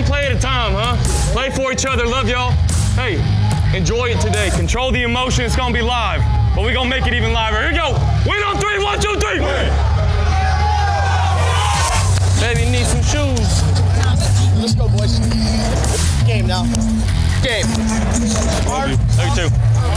[0.00, 0.96] one play at a time, huh?
[1.32, 2.06] Play for each other.
[2.06, 2.52] Love y'all.
[2.96, 3.20] Hey,
[3.76, 4.50] enjoy it today.
[4.50, 5.44] Control the emotion.
[5.44, 6.22] It's gonna be live,
[6.54, 7.60] but we're gonna make it even liver.
[7.60, 7.92] Here we go.
[8.26, 8.82] Win on three.
[8.82, 9.40] One, two, three.
[12.40, 13.62] Baby, need some shoes.
[14.56, 15.18] Let's go, boys.
[16.26, 16.64] Game now.
[17.42, 17.66] Game.
[18.68, 18.96] Love you.
[19.16, 19.50] Love you too.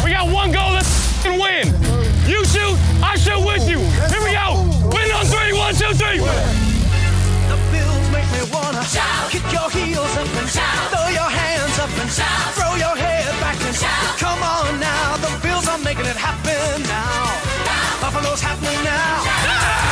[0.03, 0.73] We got one goal.
[0.73, 1.67] Let's f***ing win.
[2.27, 2.75] You shoot.
[3.03, 3.79] I shoot with you.
[4.11, 4.67] Here we go.
[4.91, 5.53] Win on three.
[5.53, 6.19] One, two, three.
[6.19, 9.22] The bills make me wanna shout.
[10.23, 10.89] Up and shout.
[10.89, 12.53] Throw your hands up and shout.
[12.55, 14.17] Throw your head back and shout.
[14.17, 17.27] Come on now, the bills are making it happen now.
[17.99, 19.19] Buffalo's happening now.
[19.19, 19.82] Hey,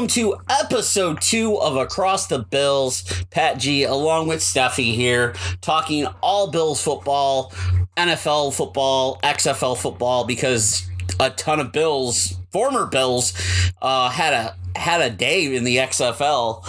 [0.00, 3.04] Welcome to episode two of Across the Bills.
[3.30, 7.52] Pat G, along with Steffi here, talking all Bills football,
[7.98, 10.88] NFL football, XFL football, because
[11.20, 13.34] a ton of Bills, former Bills,
[13.82, 16.64] uh, had a had a day in the XFL.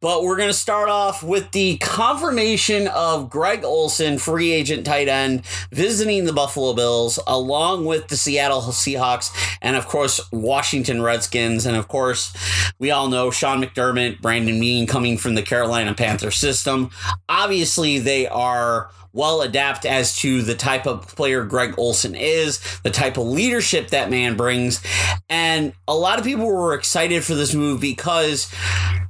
[0.00, 5.08] But we're going to start off with the confirmation of Greg Olsen, free agent tight
[5.08, 11.66] end, visiting the Buffalo Bills, along with the Seattle Seahawks, and of course, Washington Redskins.
[11.66, 12.32] And of course,
[12.78, 16.90] we all know Sean McDermott, Brandon Beane coming from the Carolina Panther system.
[17.28, 22.90] Obviously, they are well adapt as to the type of player Greg Olsen is, the
[22.90, 24.80] type of leadership that man brings.
[25.28, 28.52] And a lot of people were excited for this move because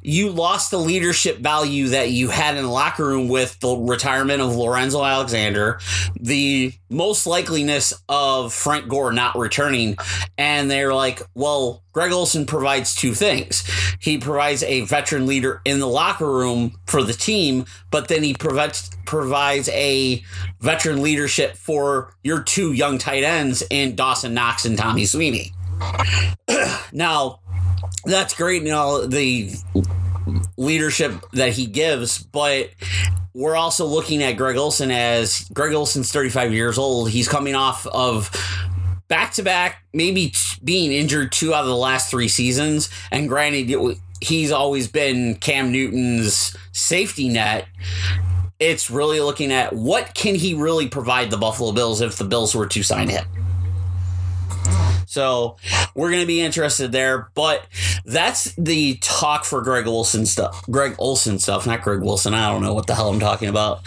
[0.02, 4.40] you lost the leadership value that you had in the locker room with the retirement
[4.40, 5.78] of Lorenzo Alexander,
[6.18, 9.96] the most likeliness of Frank Gore not returning.
[10.38, 13.68] And they're like, well, Greg Olsen provides two things.
[14.00, 18.32] He provides a veteran leader in the locker room for the team, but then he
[18.32, 20.22] provides provides a
[20.60, 25.52] veteran leadership for your two young tight ends in Dawson Knox and Tommy Sweeney.
[26.92, 27.40] now,
[28.04, 29.54] that's great, you know, the
[30.56, 32.70] leadership that he gives, but
[33.34, 37.10] we're also looking at Greg Olsen as Greg Olsen's 35 years old.
[37.10, 38.30] He's coming off of
[39.08, 40.32] back to back, maybe
[40.62, 42.90] being injured two out of the last three seasons.
[43.10, 47.66] And granted, he's always been Cam Newton's safety net.
[48.58, 52.54] It's really looking at what can he really provide the Buffalo Bills if the Bills
[52.54, 53.24] were to sign him.
[55.10, 55.56] So
[55.96, 57.66] we're going to be interested there, but
[58.04, 60.62] that's the talk for Greg Olsen stuff.
[60.70, 62.32] Greg Olsen stuff, not Greg Wilson.
[62.32, 63.80] I don't know what the hell I'm talking about.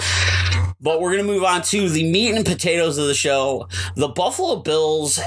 [0.82, 3.70] But we're going to move on to the meat and potatoes of the show.
[3.96, 5.18] The Buffalo Bills,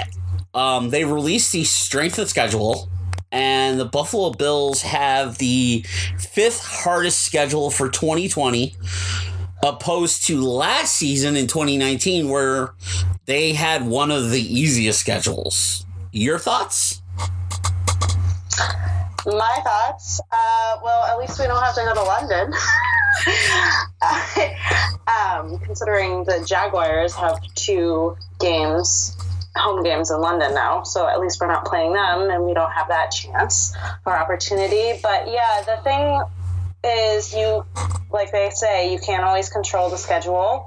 [0.53, 2.91] um, they released the strength of schedule,
[3.33, 5.83] and the Buffalo Bills have the
[6.19, 8.77] fifth hardest schedule for 2020
[9.63, 12.75] opposed to last season in 2019 where
[13.25, 15.86] they had one of the easiest schedules.
[16.16, 17.03] Your thoughts?
[19.27, 20.19] My thoughts.
[20.32, 22.54] Uh, well, at least we don't have to go to London.
[25.53, 29.15] um, considering the Jaguars have two games,
[29.56, 32.72] home games in London now, so at least we're not playing them, and we don't
[32.72, 34.98] have that chance or opportunity.
[35.03, 36.22] But yeah, the thing
[36.83, 37.66] is, you
[38.10, 40.66] like they say, you can't always control the schedule.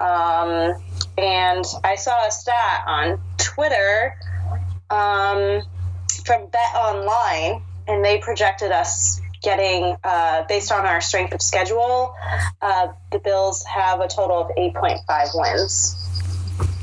[0.00, 0.76] Um,
[1.18, 4.16] and I saw a stat on Twitter
[4.90, 5.62] um,
[6.24, 12.14] from Bet Online, and they projected us getting, uh, based on our strength of schedule,
[12.60, 15.94] uh, the Bills have a total of 8.5 wins.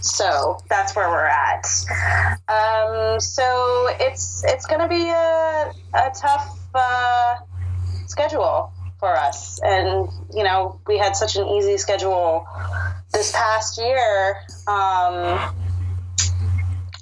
[0.02, 1.66] So that's where we're at.
[2.48, 7.38] Um, so it's it's going to be a, a tough uh,
[8.06, 12.46] schedule for us, and you know we had such an easy schedule
[13.14, 14.38] this past year.
[14.68, 15.56] Um,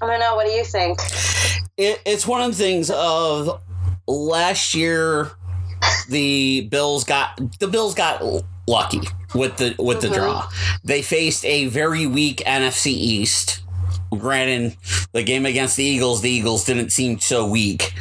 [0.03, 0.35] I don't know.
[0.35, 0.99] What do you think?
[1.77, 3.61] It, it's one of the things of
[4.05, 5.31] last year.
[6.09, 8.21] The Bills got the Bills got
[8.67, 9.01] lucky
[9.33, 10.15] with the with the mm-hmm.
[10.15, 10.49] draw.
[10.83, 13.61] They faced a very weak NFC East.
[14.11, 14.77] Granted,
[15.13, 17.93] the game against the Eagles, the Eagles didn't seem so weak,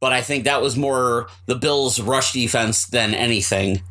[0.00, 3.82] but I think that was more the Bills' rush defense than anything.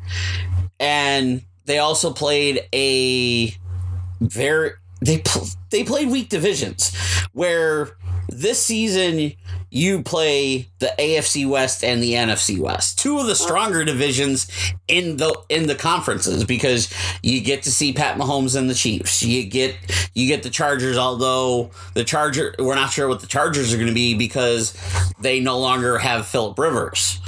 [0.80, 3.54] And they also played a
[4.20, 4.72] very
[5.02, 6.96] they pl- they played weak divisions
[7.32, 7.96] where
[8.28, 9.32] this season
[9.70, 14.46] you play the AFC West and the NFC West, two of the stronger divisions
[14.86, 19.22] in the in the conferences because you get to see Pat Mahomes and the Chiefs.
[19.22, 19.74] You get
[20.14, 23.88] you get the Chargers, although the Charger we're not sure what the Chargers are going
[23.88, 24.76] to be because
[25.20, 27.18] they no longer have Philip Rivers.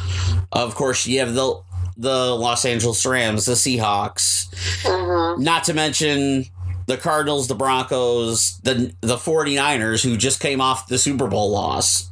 [0.53, 1.61] Of course, you have the
[1.97, 4.53] the Los Angeles Rams, the Seahawks,
[4.85, 5.37] uh-huh.
[5.39, 6.47] not to mention
[6.87, 12.11] the Cardinals, the Broncos, the the 49ers who just came off the Super Bowl loss.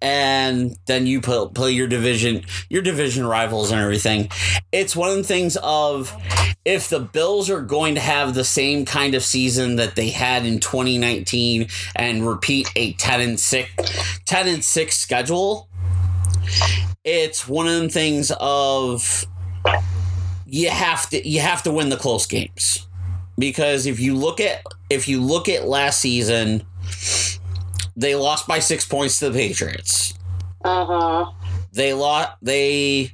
[0.00, 4.30] And then you play, play your division, your division rivals and everything.
[4.70, 6.16] It's one of the things of
[6.64, 10.46] if the Bills are going to have the same kind of season that they had
[10.46, 13.70] in 2019 and repeat a 10 and 6
[14.24, 15.68] 10 and 6 schedule,
[17.04, 19.26] it's one of them things of
[20.46, 22.87] you have to you have to win the close games
[23.38, 26.62] because if you look at if you look at last season
[27.96, 30.14] they lost by 6 points to the Patriots.
[30.64, 31.32] Uh-huh.
[31.72, 33.12] They lost they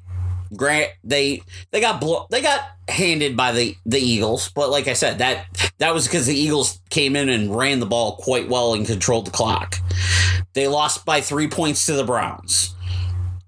[0.54, 1.42] grant they
[1.72, 5.46] they got blo- they got handed by the the Eagles, but like I said that
[5.78, 9.26] that was because the Eagles came in and ran the ball quite well and controlled
[9.26, 9.76] the clock.
[10.52, 12.74] They lost by 3 points to the Browns.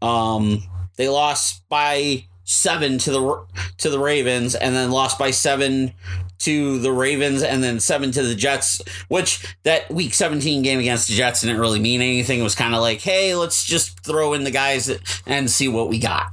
[0.03, 0.63] Um,
[0.97, 3.47] they lost by seven to the
[3.79, 5.93] to the Ravens, and then lost by seven
[6.39, 8.81] to the Ravens, and then seven to the Jets.
[9.09, 12.41] Which that Week 17 game against the Jets didn't really mean anything.
[12.41, 14.91] It was kind of like, hey, let's just throw in the guys
[15.27, 16.33] and see what we got.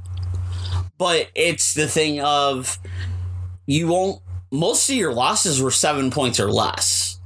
[0.98, 2.78] But it's the thing of
[3.66, 4.20] you won't.
[4.50, 7.18] Most of your losses were seven points or less.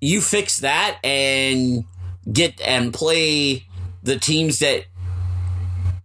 [0.00, 1.84] You fix that and
[2.32, 3.66] get and play
[4.04, 4.84] the teams that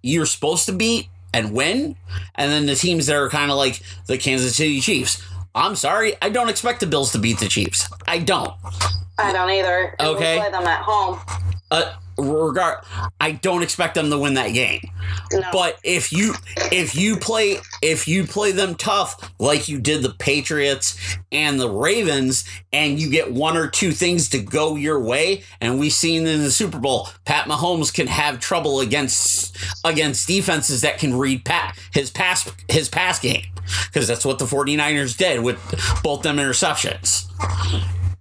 [0.02, 1.96] you're supposed to beat and win,
[2.36, 5.22] and then the teams that are kind of like the Kansas City Chiefs.
[5.56, 7.88] I'm sorry, I don't expect the Bills to beat the Chiefs.
[8.08, 8.54] I don't.
[9.18, 9.96] I don't either.
[10.00, 10.36] And Okay.
[10.36, 11.20] We play them at home.
[11.72, 12.84] Uh, regard,
[13.20, 14.82] I don't expect them to win that game.
[15.32, 15.42] No.
[15.52, 16.36] But if you
[16.72, 21.70] if you play if you play them tough like you did the Patriots and the
[21.70, 26.28] Ravens and you get one or two things to go your way and we've seen
[26.28, 31.44] in the Super Bowl Pat Mahomes can have trouble against against defenses that can read
[31.46, 33.46] pat his pass his pass game
[33.88, 35.58] because that's what the 49ers did with
[36.04, 37.28] both them interceptions.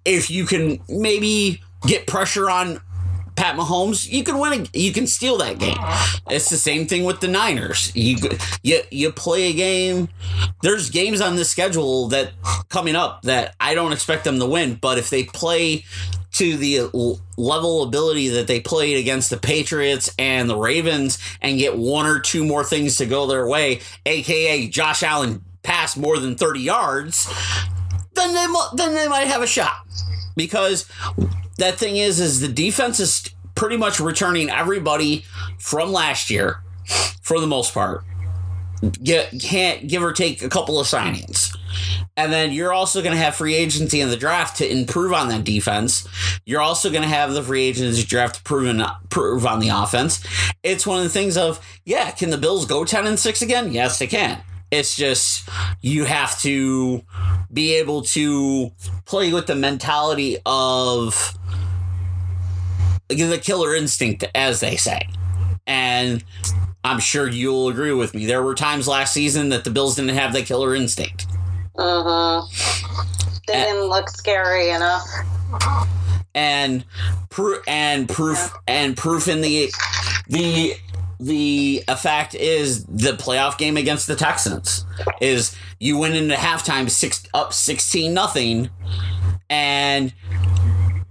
[0.05, 2.81] If you can maybe get pressure on
[3.37, 4.53] Pat Mahomes, you can win.
[4.61, 5.77] A, you can steal that game.
[6.31, 7.91] It's the same thing with the Niners.
[7.95, 8.17] You
[8.63, 10.09] you you play a game.
[10.63, 12.33] There's games on this schedule that
[12.69, 15.85] coming up that I don't expect them to win, but if they play
[16.33, 21.77] to the level ability that they played against the Patriots and the Ravens and get
[21.77, 26.35] one or two more things to go their way, aka Josh Allen pass more than
[26.35, 27.33] 30 yards,
[28.15, 29.87] then they then they might have a shot
[30.37, 30.89] because
[31.59, 35.25] that thing is is the defense is pretty much returning everybody
[35.59, 36.63] from last year
[37.23, 38.05] for the most part
[39.03, 41.57] get, can't give or take a couple of signings
[42.17, 45.29] and then you're also going to have free agency in the draft to improve on
[45.29, 46.07] that defense.
[46.45, 49.71] You're also going to have the free agency draft to prove, and, prove on the
[49.71, 50.23] offense.
[50.63, 53.73] It's one of the things of, yeah, can the Bills go 10 and 6 again?
[53.73, 54.43] Yes, they can.
[54.71, 55.49] It's just
[55.81, 57.03] you have to
[57.53, 58.71] be able to
[59.05, 61.37] play with the mentality of
[63.09, 65.07] the killer instinct, as they say.
[65.67, 66.25] And
[66.85, 68.27] I'm sure you'll agree with me.
[68.27, 71.27] There were times last season that the Bills didn't have that killer instinct.
[71.77, 72.47] Mm-hmm.
[73.47, 75.03] They Uh, didn't look scary enough.
[76.35, 76.85] and
[77.29, 79.71] proof and proof and proof in the
[80.29, 80.75] the
[81.23, 84.85] the fact is the playoff game against the Texans
[85.21, 88.71] is you went into halftime six up sixteen nothing,
[89.49, 90.13] and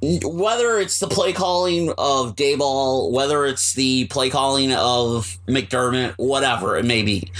[0.01, 6.75] whether it's the play calling of Daboll, whether it's the play calling of McDermott, whatever
[6.75, 7.32] it may be,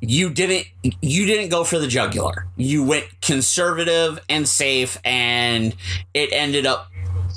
[0.00, 0.66] you didn't
[1.00, 2.46] you didn't go for the jugular.
[2.56, 5.76] You went conservative and safe, and
[6.14, 6.90] it ended up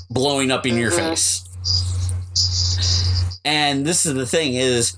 [0.09, 1.09] blowing up in your mm-hmm.
[1.09, 1.47] face.
[3.43, 4.95] And this is the thing is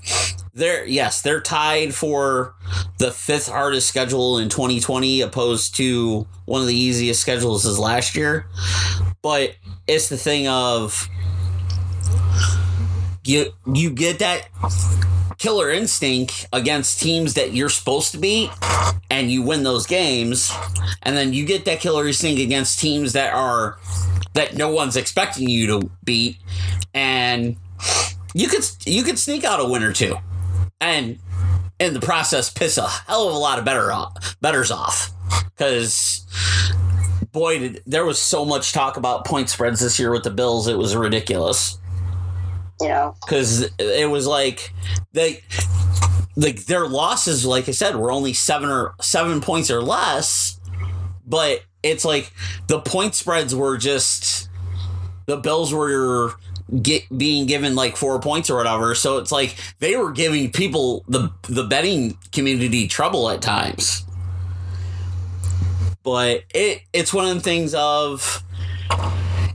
[0.54, 2.54] they're yes, they're tied for
[2.98, 8.14] the fifth hardest schedule in 2020 opposed to one of the easiest schedules as last
[8.14, 8.46] year.
[9.22, 11.08] But it's the thing of
[13.24, 14.48] you you get that
[15.38, 18.50] killer instinct against teams that you're supposed to beat
[19.10, 20.52] and you win those games
[21.02, 23.78] and then you get that killer instinct against teams that are
[24.34, 26.38] that no one's expecting you to beat
[26.94, 27.56] and
[28.34, 30.16] you could you could sneak out a win or two
[30.80, 31.18] and
[31.80, 35.10] in the process piss a hell of a lot of better off, betters off
[35.56, 36.20] because
[37.32, 40.68] boy, did, there was so much talk about point spreads this year with the Bills.
[40.68, 41.78] It was ridiculous
[42.80, 43.12] Yeah.
[43.24, 44.72] because it was like
[45.12, 45.42] they
[46.36, 50.58] like their losses like i said were only seven or seven points or less
[51.24, 52.32] but it's like
[52.66, 54.48] the point spreads were just
[55.26, 56.32] the bills were
[56.82, 61.04] get being given like four points or whatever so it's like they were giving people
[61.08, 64.04] the the betting community trouble at times
[66.02, 68.42] but it it's one of the things of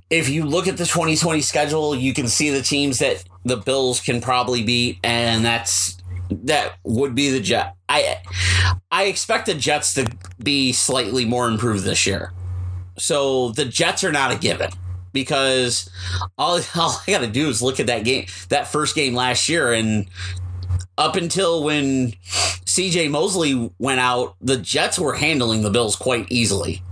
[0.10, 4.00] if you look at the 2020 schedule, you can see the teams that the Bills
[4.00, 5.98] can probably beat, and that's
[6.32, 7.76] that would be the Jet.
[7.88, 8.18] I
[8.92, 10.10] I expect the Jets to
[10.44, 12.34] be slightly more improved this year.
[12.98, 14.72] So the Jets are not a given
[15.14, 15.90] because
[16.38, 19.50] all, all I got to do is look at that game, that first game last
[19.50, 20.08] year, and
[20.98, 22.12] up until when
[22.66, 26.84] CJ Mosley went out, the Jets were handling the Bills quite easily.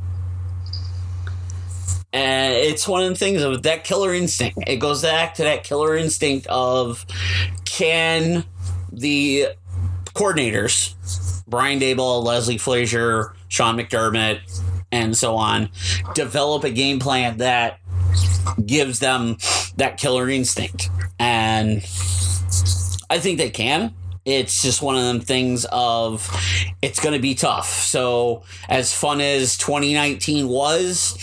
[2.14, 4.58] And it's one of the things of that killer instinct.
[4.66, 7.06] It goes back to that killer instinct of
[7.66, 8.46] can
[8.92, 9.50] the
[10.14, 14.40] coordinators, Brian Daboll, Leslie Frazier, Sean McDermott,
[14.92, 15.70] and so on,
[16.16, 17.80] develop a game plan that
[18.66, 19.38] gives them
[19.78, 20.90] that killer instinct.
[21.20, 21.78] And
[23.10, 23.94] I think they can.
[24.26, 26.30] It's just one of them things of
[26.82, 27.70] it's going to be tough.
[27.70, 31.16] So, as fun as 2019 was,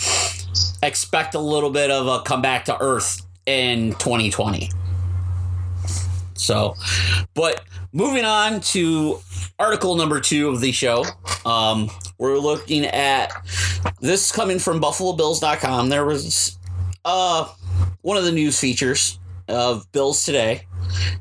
[0.81, 4.71] expect a little bit of a comeback to earth in 2020.
[6.33, 6.75] So,
[7.33, 9.19] but moving on to
[9.59, 11.05] article number two of the show,
[11.45, 13.31] um, we're looking at
[13.99, 15.89] this coming from BuffaloBills.com.
[15.89, 16.54] There was
[17.05, 17.47] uh,
[18.01, 20.67] one of the news features of Bills Today,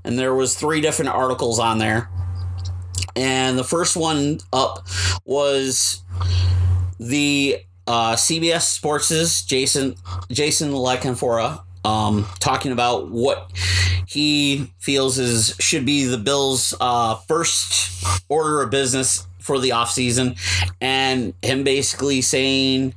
[0.03, 2.09] and there was three different articles on there.
[3.15, 4.87] And the first one up
[5.25, 6.03] was
[6.99, 9.95] the uh, CBS Sports's Jason
[10.31, 13.51] Jason La Canfora um, talking about what
[14.07, 20.39] he feels is should be the Bills' uh, first order of business for the offseason
[20.81, 22.95] and him basically saying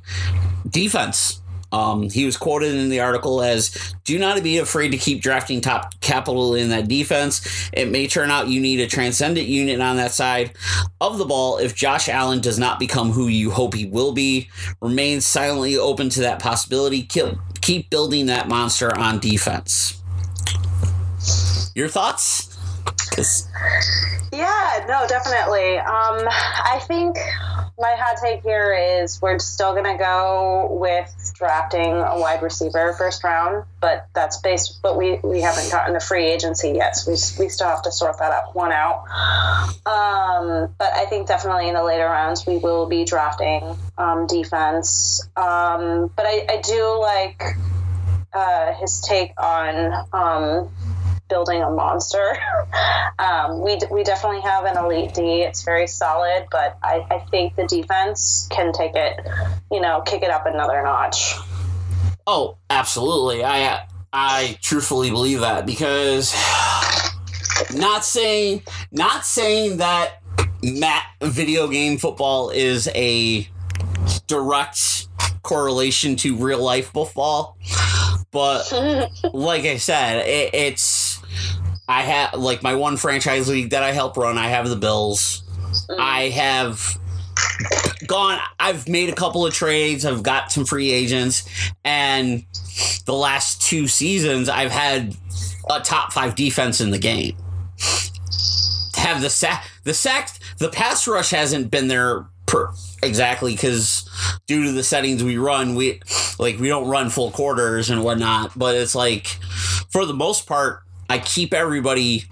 [0.68, 1.42] defense.
[1.72, 5.60] Um, he was quoted in the article as Do not be afraid to keep drafting
[5.60, 7.70] top capital in that defense.
[7.72, 10.52] It may turn out you need a transcendent unit on that side
[11.00, 14.48] of the ball if Josh Allen does not become who you hope he will be.
[14.80, 17.02] Remain silently open to that possibility.
[17.02, 20.02] Keep, keep building that monster on defense.
[21.74, 22.57] Your thoughts?
[24.32, 25.78] Yeah, no, definitely.
[25.78, 27.16] Um, I think
[27.78, 32.92] my hot take here is we're still going to go with drafting a wide receiver
[32.94, 34.80] first round, but that's based.
[34.82, 37.92] But we we haven't gotten the free agency yet, so we we still have to
[37.92, 39.04] sort that out one out.
[39.86, 45.26] Um, but I think definitely in the later rounds we will be drafting um, defense.
[45.36, 47.42] Um, but I, I do like
[48.32, 50.06] uh, his take on.
[50.12, 50.70] Um,
[51.28, 52.36] building a monster.
[53.18, 55.42] um, we, we definitely have an elite D.
[55.42, 59.20] It's very solid, but I, I think the defense can take it,
[59.70, 61.34] you know, kick it up another notch.
[62.26, 63.42] Oh, absolutely.
[63.42, 66.34] I I truthfully believe that because
[67.74, 70.22] not saying not saying that
[70.62, 73.48] Matt video game football is a
[74.26, 75.08] direct
[75.42, 77.56] correlation to real life football,
[78.30, 78.70] but
[79.32, 81.07] like I said, it, it's
[81.88, 84.36] I have like my one franchise league that I help run.
[84.36, 85.42] I have the Bills.
[85.88, 85.98] Mm.
[85.98, 86.98] I have
[88.06, 91.48] gone I've made a couple of trades, I've got some free agents,
[91.84, 92.44] and
[93.06, 95.16] the last two seasons I've had
[95.70, 97.36] a top five defense in the game.
[98.96, 104.08] Have the sack the sack the pass rush hasn't been there per exactly because
[104.46, 106.00] due to the settings we run, we
[106.38, 109.26] like we don't run full quarters and whatnot, but it's like
[109.90, 112.24] for the most part, I keep everybody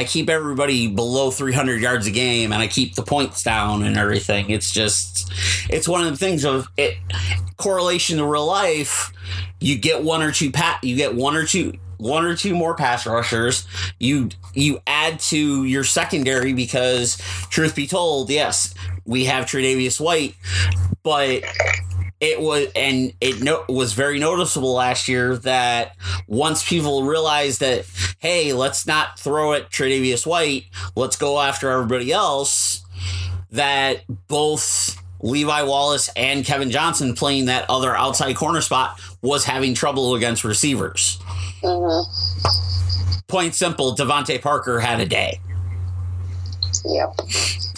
[0.00, 3.98] I keep everybody below 300 yards a game and I keep the points down and
[3.98, 4.48] everything.
[4.48, 5.30] It's just,
[5.68, 6.96] it's one of the things of it
[7.58, 9.12] correlation to real life.
[9.60, 12.74] You get one or two pat, you get one or two, one or two more
[12.74, 13.68] pass rushers.
[13.98, 17.18] You, you add to your secondary because
[17.50, 18.72] truth be told, yes,
[19.04, 20.34] we have Tre'Davious White,
[21.02, 21.42] but
[22.20, 25.96] it was and it no, was very noticeable last year that
[26.26, 27.86] once people realized that
[28.18, 32.82] hey let's not throw at Tre'Davious White let's go after everybody else
[33.50, 39.74] that both Levi Wallace and Kevin Johnson playing that other outside corner spot was having
[39.74, 41.18] trouble against receivers.
[41.62, 43.20] Mm-hmm.
[43.28, 45.40] Point simple DeVante Parker had a day.
[46.84, 47.16] Yep.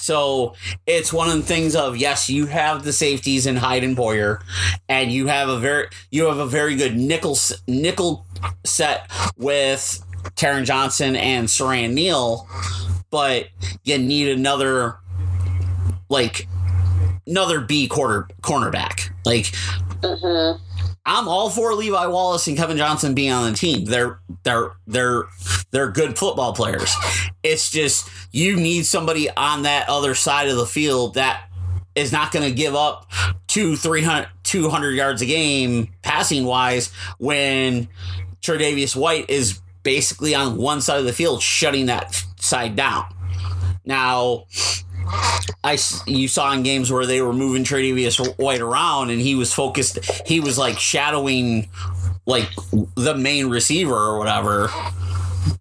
[0.03, 0.55] So
[0.87, 4.43] it's one of the things of yes, you have the safeties in Hyde and Boyer,
[4.89, 8.27] and you have a very you have a very good nickel nickel
[8.65, 10.05] set with
[10.35, 12.49] Taron Johnson and Siran Neal,
[13.11, 13.47] but
[13.85, 14.97] you need another
[16.09, 16.49] like
[17.27, 19.11] another B quarter cornerback.
[19.25, 19.47] Like
[20.03, 20.61] mm-hmm.
[21.05, 23.85] I'm all for Levi Wallace and Kevin Johnson being on the team.
[23.85, 25.25] They're they're they're
[25.71, 26.95] they're good football players.
[27.43, 31.49] It's just you need somebody on that other side of the field that
[31.95, 33.11] is not going to give up
[33.49, 37.89] two, 300, 200 yards a game passing wise when
[38.41, 43.05] Tre'Davious White is basically on one side of the field shutting that side down.
[43.85, 44.45] Now,
[45.64, 49.52] I you saw in games where they were moving Tre'Davious White around and he was
[49.52, 49.99] focused.
[50.26, 51.69] He was like shadowing
[52.26, 52.49] like
[52.97, 54.71] the main receiver or whatever.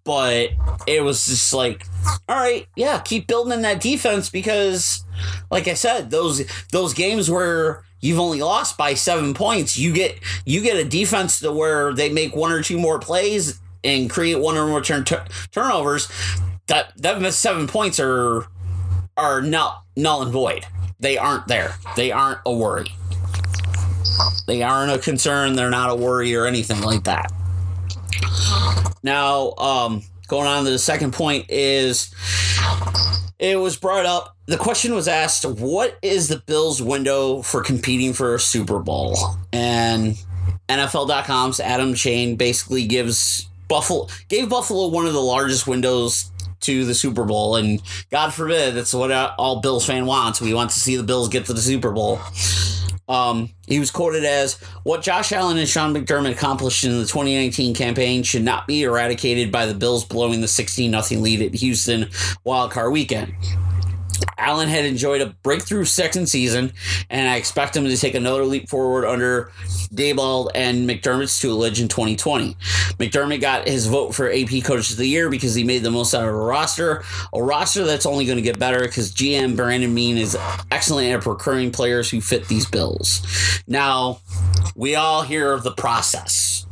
[0.04, 0.50] But
[0.86, 1.86] it was just like,
[2.28, 5.04] all right, yeah, keep building in that defense because,
[5.50, 10.18] like I said, those those games where you've only lost by seven points, you get
[10.44, 14.36] you get a defense to where they make one or two more plays and create
[14.36, 16.08] one or more turn, tur- turnovers.
[16.68, 18.46] That that seven points are
[19.22, 20.66] are null, null and void.
[20.98, 21.76] They aren't there.
[21.96, 22.88] They aren't a worry.
[24.46, 25.54] They aren't a concern.
[25.54, 27.32] They're not a worry or anything like that.
[29.02, 32.12] Now, um, going on to the second point is
[33.38, 34.36] it was brought up.
[34.46, 39.16] The question was asked, "What is the Bills' window for competing for a Super Bowl?"
[39.52, 40.16] And
[40.68, 46.31] NFL.com's Adam Schein basically gives Buffalo gave Buffalo one of the largest windows
[46.62, 50.40] to the Super Bowl, and God forbid that's what all Bills fan wants.
[50.40, 52.20] We want to see the Bills get to the Super Bowl.
[53.08, 54.54] Um, he was quoted as,
[54.84, 59.52] "What Josh Allen and Sean McDermott accomplished in the 2019 campaign should not be eradicated
[59.52, 62.08] by the Bills blowing the 16 0 lead at Houston
[62.44, 63.34] Wild Card weekend."
[64.38, 66.72] Allen had enjoyed a breakthrough second season,
[67.10, 69.52] and I expect him to take another leap forward under
[69.94, 72.54] Daboll and McDermott's tutelage in 2020.
[72.98, 76.14] McDermott got his vote for AP Coach of the Year because he made the most
[76.14, 79.94] out of a roster, a roster that's only going to get better because GM Brandon
[79.94, 80.36] Beane is
[80.70, 83.62] excellent at procuring players who fit these bills.
[83.66, 84.20] Now,
[84.74, 86.66] we all hear of the process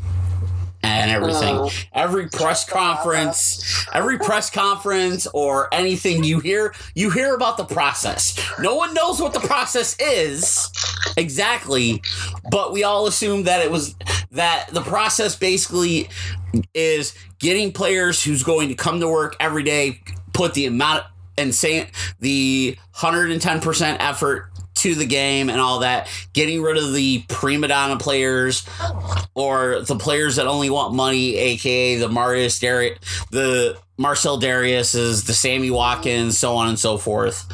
[0.82, 1.68] and everything.
[1.92, 8.38] Every press conference, every press conference or anything you hear, you hear about the process.
[8.58, 10.70] No one knows what the process is
[11.16, 12.02] exactly,
[12.50, 13.94] but we all assume that it was
[14.32, 16.08] that the process basically
[16.74, 20.00] is getting players who's going to come to work every day,
[20.32, 21.04] put the amount
[21.38, 21.88] and say
[22.20, 24.49] the 110% effort
[24.82, 28.66] to the game and all that, getting rid of the prima donna players
[29.34, 32.98] or the players that only want money, aka the Marius Darius,
[33.30, 37.46] the Marcell Dareus's, the Sammy Watkins, so on and so forth.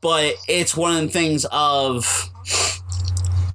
[0.00, 2.30] But it's one of the things of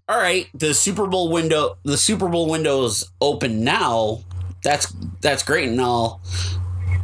[0.08, 4.24] all right, the Super Bowl window the Super Bowl window is open now.
[4.64, 6.22] That's that's great and all.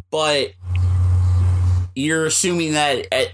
[0.10, 0.54] But
[1.94, 3.34] you're assuming that at,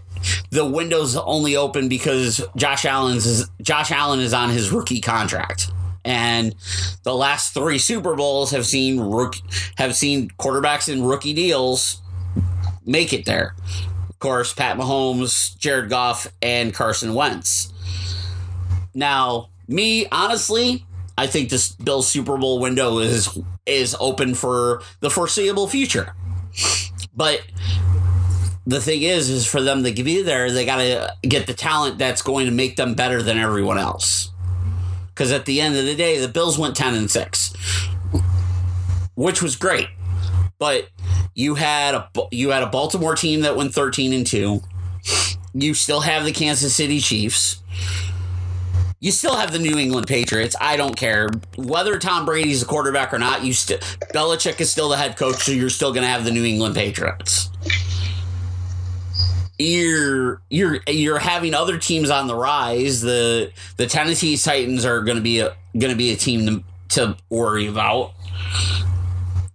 [0.51, 5.71] the window's only open because Josh Allen's is, Josh Allen is on his rookie contract.
[6.03, 6.55] And
[7.03, 9.35] the last three Super Bowls have seen rook,
[9.77, 12.01] have seen quarterbacks in rookie deals
[12.85, 13.55] make it there.
[14.09, 17.71] Of course, Pat Mahomes, Jared Goff, and Carson Wentz.
[18.93, 20.85] Now, me honestly,
[21.17, 26.13] I think this Bill Super Bowl window is is open for the foreseeable future.
[27.15, 27.41] But
[28.65, 31.97] the thing is, is for them to be there, they got to get the talent
[31.97, 34.29] that's going to make them better than everyone else.
[35.07, 37.53] Because at the end of the day, the Bills went ten and six,
[39.15, 39.87] which was great.
[40.57, 40.89] But
[41.33, 44.61] you had a you had a Baltimore team that went thirteen and two.
[45.53, 47.61] You still have the Kansas City Chiefs.
[48.99, 50.55] You still have the New England Patriots.
[50.61, 53.43] I don't care whether Tom Brady's the quarterback or not.
[53.43, 53.79] You still
[54.13, 56.75] Belichick is still the head coach, so you're still going to have the New England
[56.75, 57.49] Patriots
[59.61, 63.01] you're you're you're having other teams on the rise.
[63.01, 66.63] The the Tennessee Titans are going to be a going to be a team to,
[66.89, 68.13] to worry about.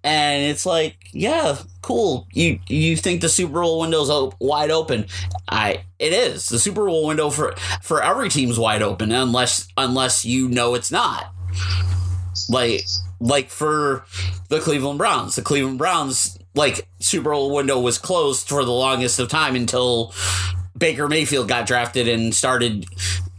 [0.02, 2.28] And it's like, yeah, cool.
[2.32, 5.06] You you think the Super Bowl window's op- wide open?
[5.48, 6.48] I it is.
[6.48, 10.92] The Super Bowl window for for every team's wide open unless unless you know it's
[10.92, 11.32] not.
[12.48, 12.84] Like
[13.18, 14.04] like for
[14.48, 19.20] the Cleveland Browns, the Cleveland Browns like Super Bowl window was closed for the longest
[19.20, 20.12] of time until
[20.76, 22.86] Baker Mayfield got drafted and started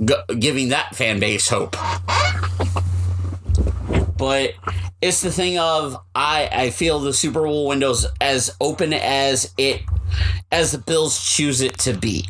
[0.04, 1.76] g- giving that fan base hope.
[4.18, 4.54] But
[5.02, 9.82] it's the thing of I I feel the Super Bowl windows as open as it
[10.52, 12.28] as the Bills choose it to be.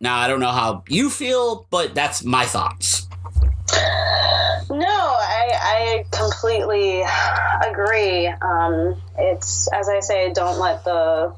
[0.00, 3.06] Now, I don't know how you feel, but that's my thoughts.
[5.76, 7.02] I, completely
[7.66, 8.26] agree.
[8.26, 11.34] Um, it's as I say, don't let the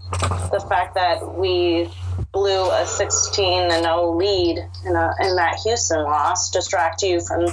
[0.53, 1.91] the fact that we
[2.33, 7.47] blew a 16 and 0 lead in, a, in that Houston loss distract you from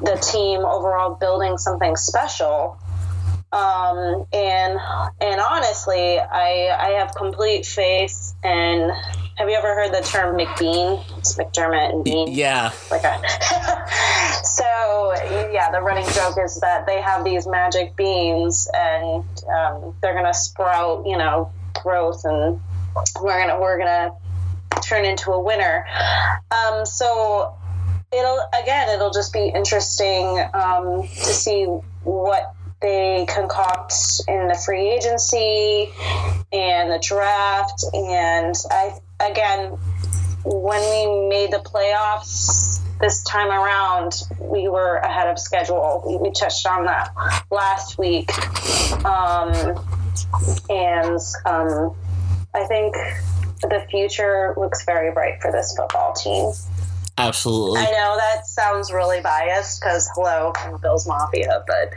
[0.00, 2.78] the team overall building something special.
[3.52, 4.78] Um, and
[5.20, 8.90] and honestly, I I have complete faith in.
[9.36, 11.02] Have you ever heard the term McBean?
[11.18, 12.32] It's McDermott and Beane.
[12.32, 12.70] Yeah.
[12.90, 13.18] Like a,
[14.44, 14.64] so
[15.50, 20.34] yeah, the running joke is that they have these magic beans and um, they're gonna
[20.34, 21.50] sprout, you know,
[21.82, 22.60] growth, and
[23.22, 24.12] we're gonna we're gonna
[24.82, 25.86] turn into a winner.
[26.50, 27.54] Um, so
[28.12, 31.64] it'll again, it'll just be interesting um, to see
[32.04, 33.94] what they concoct
[34.28, 35.90] in the free agency
[36.52, 37.84] and the draft.
[37.94, 38.98] And I,
[39.30, 39.78] again,
[40.44, 46.02] when we made the playoffs this time around, we were ahead of schedule.
[46.06, 47.10] We, we touched on that
[47.50, 48.30] last week.
[49.04, 49.52] Um,
[50.70, 51.94] and um,
[52.54, 52.94] I think
[53.62, 56.52] the future looks very bright for this football team.
[57.18, 57.80] Absolutely.
[57.80, 61.92] I know that sounds really biased because hello, I'm Bills Mafia, but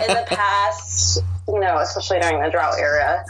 [0.00, 3.24] in the past, you know, especially during the drought era,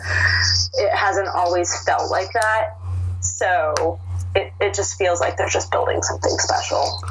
[0.74, 2.76] it hasn't always felt like that.
[3.22, 3.98] So
[4.34, 7.02] it, it just feels like they're just building something special.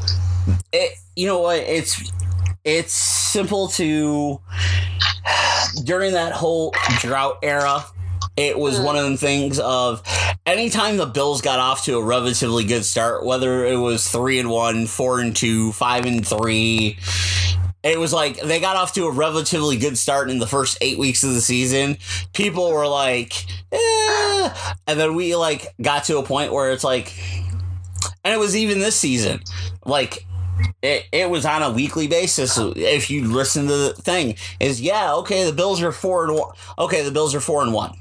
[0.71, 1.60] it, you know what?
[1.60, 2.12] It's
[2.63, 4.39] it's simple to
[5.84, 7.86] during that whole drought era.
[8.38, 8.86] It was mm.
[8.86, 10.04] one of the things of
[10.45, 14.50] anytime the Bills got off to a relatively good start, whether it was three and
[14.50, 16.97] one, four and two, five and three,
[17.83, 20.99] it was like they got off to a relatively good start in the first eight
[20.99, 21.97] weeks of the season.
[22.33, 24.53] People were like, eh.
[24.87, 27.13] and then we like got to a point where it's like,
[28.23, 29.41] and it was even this season,
[29.85, 30.25] like
[30.81, 32.57] it, it was on a weekly basis.
[32.57, 36.53] If you listen to the thing, is yeah, okay, the Bills are four and one.
[36.77, 37.93] Okay, the Bills are four and one.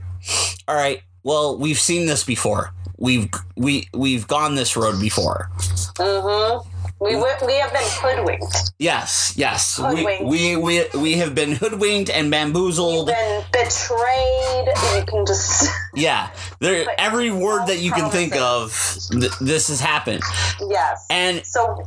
[0.69, 1.03] All right.
[1.23, 2.73] Well, we've seen this before.
[2.99, 5.51] We've we we've gone this road before.
[5.97, 6.70] Mm-hmm.
[7.01, 9.79] We, we, we have been hoodwinked, Yes, yes.
[9.79, 10.25] We, Hoodwinked.
[10.27, 13.07] we we we have been hoodwinked and bamboozled.
[13.07, 14.69] been betrayed.
[14.97, 16.85] You can just Yeah, there.
[16.85, 18.73] But Every word that you can think of,
[19.11, 20.23] th- this has happened,
[20.69, 21.07] yes.
[21.09, 21.83] and So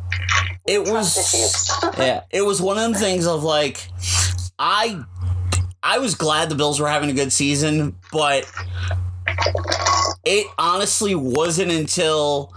[0.65, 1.15] it was
[1.97, 3.87] yeah, it was one of them things of like,
[4.57, 5.03] I,
[5.83, 8.51] I was glad the Bills were having a good season, but
[10.25, 12.53] it honestly wasn't until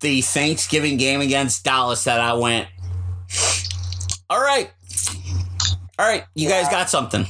[0.00, 2.68] the Thanksgiving game against Dallas that I went,
[4.30, 4.70] all right,
[5.98, 7.26] all right, you guys got something.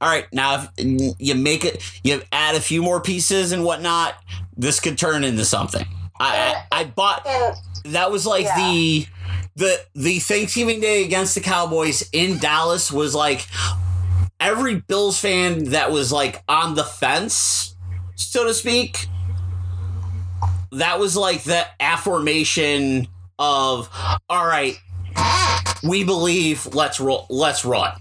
[0.00, 4.14] All right, now if you make it, you add a few more pieces and whatnot,
[4.56, 5.84] this could turn into something.
[6.20, 7.26] I I, I bought
[7.84, 8.56] that was like Yeah.
[8.70, 9.06] the
[9.56, 13.46] the the Thanksgiving Day against the Cowboys in Dallas was like
[14.40, 17.74] every Bills fan that was like on the fence,
[18.14, 19.06] so to speak.
[20.72, 23.88] That was like the affirmation of
[24.28, 24.78] all right,
[25.82, 27.92] we believe, let's roll, let's run.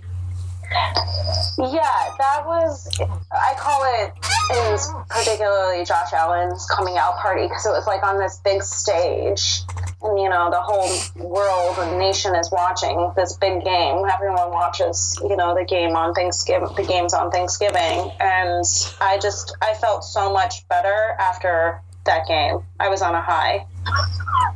[1.59, 2.99] Yeah, that was,
[3.31, 4.13] I call it,
[4.51, 9.61] in particularly Josh Allen's coming out party because it was like on this big stage.
[10.01, 10.89] And, you know, the whole
[11.27, 14.05] world and nation is watching this big game.
[14.05, 18.11] Everyone watches, you know, the game on Thanksgiving, the games on Thanksgiving.
[18.19, 18.65] And
[19.01, 22.59] I just, I felt so much better after that game.
[22.79, 23.65] I was on a high.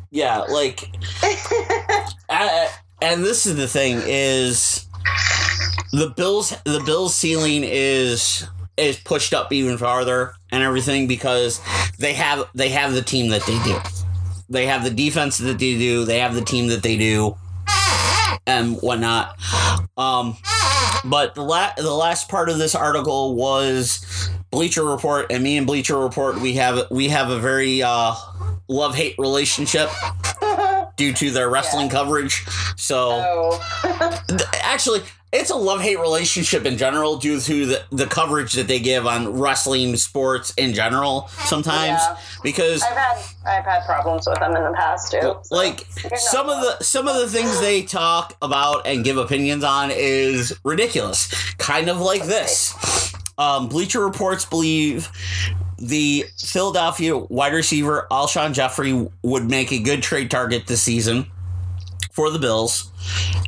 [0.09, 0.89] Yeah, like,
[2.29, 2.69] I-
[3.01, 4.85] and this is the thing is
[5.91, 11.59] the Bills the Bills ceiling is is pushed up even farther and everything because
[11.99, 13.77] they have they have the team that they do.
[14.49, 16.03] They have the defense that they do.
[16.05, 17.35] They have the team that they do,
[18.47, 19.37] and whatnot.
[19.97, 20.37] Um,
[21.05, 25.67] but the la- the last part of this article was Bleacher Report, and me and
[25.67, 28.15] Bleacher Report we have we have a very uh,
[28.67, 29.89] love hate relationship
[30.97, 32.45] due to their wrestling coverage.
[32.75, 33.59] So
[34.27, 35.01] th- actually,
[35.33, 39.07] it's a love hate relationship in general due to the, the coverage that they give
[39.07, 42.17] on wrestling sports in general sometimes Yeah.
[42.43, 45.21] because I've had, I've had problems with them in the past too.
[45.21, 49.63] So, like some of the some of the things they talk about and give opinions
[49.63, 55.09] on is ridiculous kind of like this um, bleacher reports believe
[55.77, 61.25] the philadelphia wide receiver alshon jeffery would make a good trade target this season
[62.11, 62.91] for the Bills.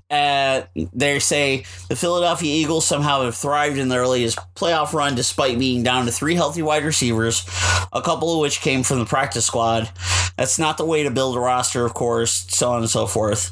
[0.10, 5.58] Uh, they say the Philadelphia Eagles somehow have thrived in their earliest playoff run despite
[5.58, 7.46] being down to three healthy wide receivers,
[7.92, 9.90] a couple of which came from the practice squad.
[10.38, 13.52] That's not the way to build a roster, of course, so on and so forth.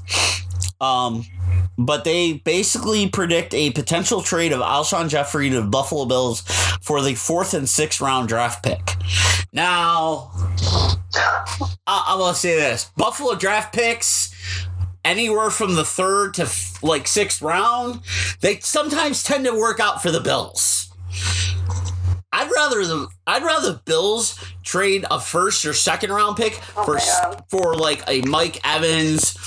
[0.80, 1.26] Um,
[1.78, 6.41] but they basically predict a potential trade of Alshon Jeffery to the Buffalo Bills
[6.82, 8.95] for the fourth and sixth round draft pick.
[9.54, 10.32] Now,
[11.88, 14.32] I- I'm gonna say this: Buffalo draft picks,
[15.06, 18.02] anywhere from the third to f- like sixth round,
[18.42, 20.90] they sometimes tend to work out for the Bills.
[22.34, 26.86] I'd rather the I'd rather the Bills trade a first or second round pick oh,
[26.86, 29.38] for s- for like a Mike Evans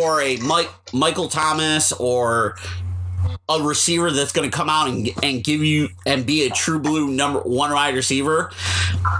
[0.00, 2.56] or a Mike Michael Thomas or
[3.48, 6.78] a receiver that's going to come out and, and give you and be a true
[6.78, 8.52] blue number one wide receiver,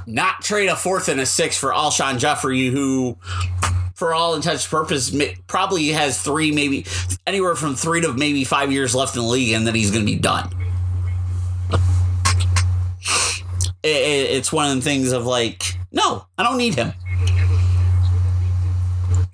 [0.06, 3.16] not trade a fourth and a sixth for Alshon Jeffery, who,
[3.94, 6.86] for all intents and purposes, probably has three, maybe
[7.26, 10.06] anywhere from three to maybe five years left in the league, and then he's going
[10.06, 10.48] to be done.
[13.82, 16.92] It, it, it's one of the things of like, no, I don't need him.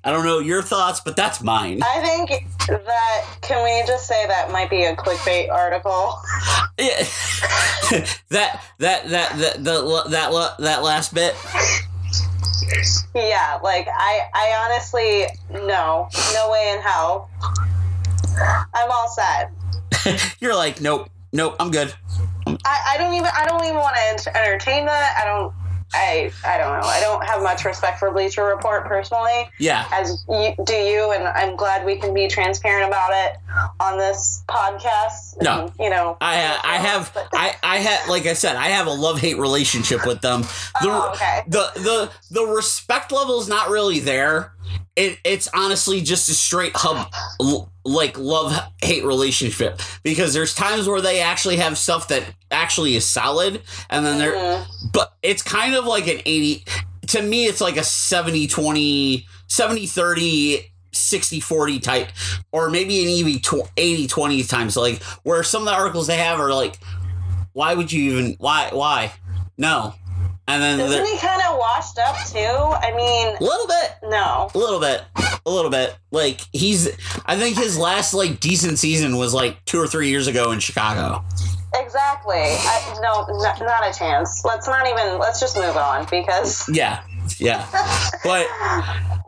[0.07, 1.81] I don't know your thoughts, but that's mine.
[1.83, 6.15] I think that can we just say that might be a clickbait article?
[6.79, 6.99] Yeah.
[8.29, 11.35] that that that that the, that that last bit.
[13.15, 15.25] yeah, like I I honestly
[15.65, 17.31] no, no way in hell.
[18.75, 19.51] I'm all set.
[20.39, 21.91] You're like, nope, nope, I'm good.
[22.45, 25.19] I, I don't even I don't even want to entertain that.
[25.19, 25.51] I don't
[25.93, 26.87] I I don't know.
[26.87, 29.49] I don't have much respect for Bleacher Report personally.
[29.57, 33.37] Yeah, as you, do you, and I'm glad we can be transparent about it
[33.79, 35.41] on this podcast.
[35.41, 35.65] No.
[35.65, 38.87] and, you know, I uh, I have I I had like I said I have
[38.87, 40.41] a love hate relationship with them.
[40.41, 41.43] The, Oh, okay.
[41.47, 44.51] the the the respect level is not really there.
[44.95, 47.11] It it's honestly just a straight hub
[47.85, 49.81] like love hate relationship.
[50.03, 54.33] Because there's times where they actually have stuff that actually is solid and then there
[54.33, 54.87] mm-hmm.
[54.93, 56.63] but it's kind of like an 80
[57.07, 62.07] to me it's like a 70 20 70 30 60 40 type
[62.51, 64.77] or maybe an EV tw- 80 20 times.
[64.77, 66.77] Like where some of the articles they have are like
[67.53, 69.13] why would you even why why?
[69.57, 69.93] No
[70.47, 72.37] and then isn't there- he kind of washed up too?
[72.39, 74.49] I mean, a little bit no.
[74.53, 75.03] a little bit
[75.45, 76.89] a little bit like he's
[77.25, 80.59] i think his last like decent season was like two or three years ago in
[80.59, 81.23] chicago
[81.75, 82.35] Exactly.
[82.37, 84.41] I, no, n- not a chance.
[84.45, 85.19] Let's not even.
[85.19, 87.01] Let's just move on because yeah
[87.39, 87.65] yeah
[88.23, 88.47] but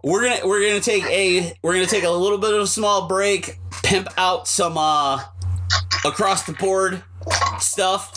[0.04, 3.08] we're gonna we're gonna take a we're gonna take a little bit of a small
[3.08, 5.22] break pimp out some uh
[6.06, 7.04] across the board
[7.60, 8.14] stuff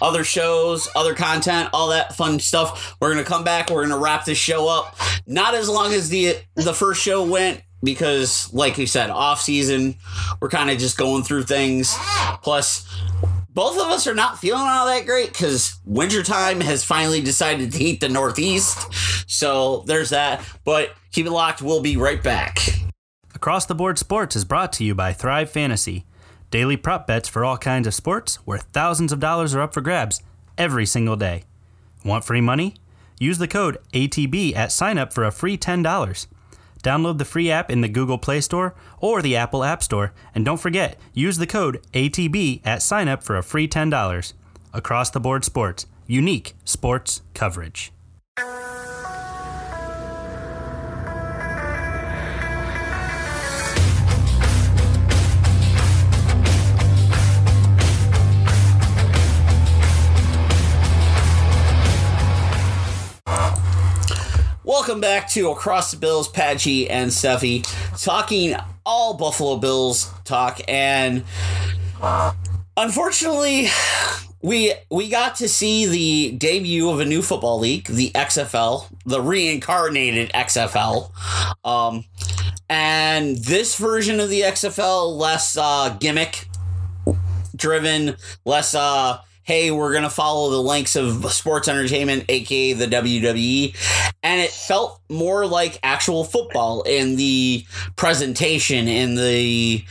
[0.00, 2.96] other shows other content all that fun stuff.
[3.00, 3.70] We're gonna come back.
[3.70, 4.96] We're gonna wrap this show up.
[5.26, 9.94] Not as long as the the first show went because like you said off season
[10.40, 11.96] we're kind of just going through things.
[12.42, 12.86] Plus
[13.56, 17.78] both of us are not feeling all that great because wintertime has finally decided to
[17.78, 18.92] heat the northeast.
[19.30, 20.46] So there's that.
[20.64, 22.58] But keep it locked we'll be right back.
[23.34, 26.04] Across the Board Sports is brought to you by Thrive Fantasy.
[26.50, 29.80] Daily prop bets for all kinds of sports where thousands of dollars are up for
[29.80, 30.22] grabs
[30.56, 31.42] every single day.
[32.04, 32.74] Want free money?
[33.18, 36.26] Use the code ATB at signup for a free $10.
[36.84, 40.44] Download the free app in the Google Play Store or the Apple App Store, and
[40.44, 44.32] don't forget, use the code ATB at signup for a free $10.
[44.72, 47.92] Across the Board Sports, unique sports coverage.
[64.86, 67.66] Welcome back to Across the Bills, Pat G and Steffi,
[68.00, 70.60] talking all Buffalo Bills talk.
[70.68, 71.24] And
[72.76, 73.66] unfortunately,
[74.42, 79.20] we we got to see the debut of a new football league, the XFL, the
[79.20, 81.10] reincarnated XFL.
[81.66, 82.04] Um,
[82.70, 86.46] and this version of the XFL, less uh, gimmick
[87.56, 93.74] driven, less uh hey, we're gonna follow the links of sports entertainment, aka the WWE.
[94.22, 99.84] And it felt more like actual football in the presentation, in the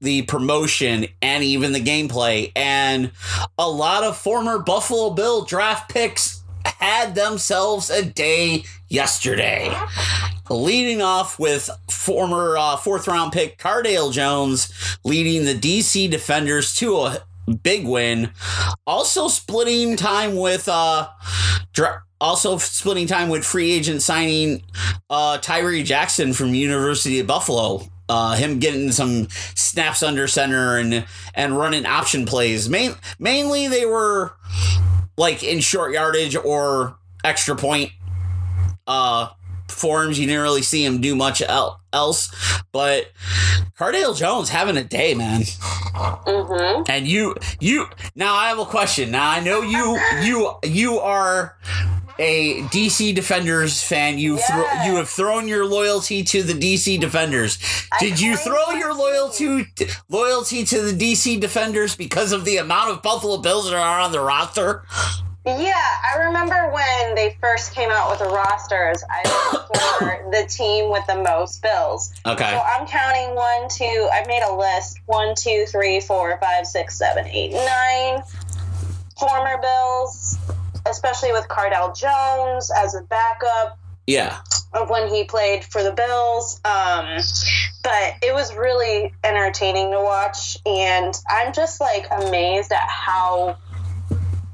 [0.00, 2.52] the promotion and even the gameplay.
[2.54, 3.12] And
[3.56, 9.72] a lot of former Buffalo Bill draft picks had themselves a day yesterday.
[10.50, 16.96] Leading off with former uh, fourth round pick Cardale Jones leading the DC Defenders to
[16.96, 17.22] a
[17.62, 18.30] big win.
[18.86, 21.08] Also splitting time with uh
[22.20, 24.62] also splitting time with free agent signing
[25.10, 27.82] uh Tyree Jackson from University of Buffalo.
[28.06, 32.68] Uh, him getting some snaps under center and and running option plays.
[32.68, 34.32] Main, mainly they were
[35.16, 37.92] like in short yardage or extra point
[38.86, 39.28] uh
[39.68, 40.18] forms.
[40.18, 42.34] You didn't really see him do much el- else,
[42.72, 43.10] but
[43.78, 45.42] Cardale Jones having a day, man.
[45.42, 46.90] Mm-hmm.
[46.90, 49.10] And you, you now I have a question.
[49.10, 51.56] Now I know you, you, you are
[52.18, 54.18] a DC Defenders fan.
[54.18, 57.58] You thro- you have thrown your loyalty to the DC Defenders.
[58.00, 59.66] Did you throw your loyalty
[60.08, 64.12] loyalty to the DC Defenders because of the amount of Buffalo Bills that are on
[64.12, 64.84] the roster?
[65.46, 70.46] Yeah, I remember when they first came out with the rosters, I looked for the
[70.48, 72.14] team with the most bills.
[72.24, 72.50] Okay.
[72.50, 76.96] So I'm counting one, two, I've made a list one, two, three, four, five, six,
[76.96, 78.22] seven, eight, nine
[79.18, 80.38] former bills,
[80.86, 84.38] especially with Cardale Jones as a backup Yeah.
[84.72, 86.60] of when he played for the Bills.
[86.64, 87.18] Um,
[87.82, 93.56] but it was really entertaining to watch, and I'm just like amazed at how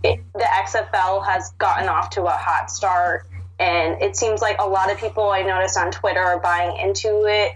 [0.03, 3.27] it, the XFL has gotten off to a hot start.
[3.59, 7.27] And it seems like a lot of people I noticed on Twitter are buying into
[7.27, 7.53] it.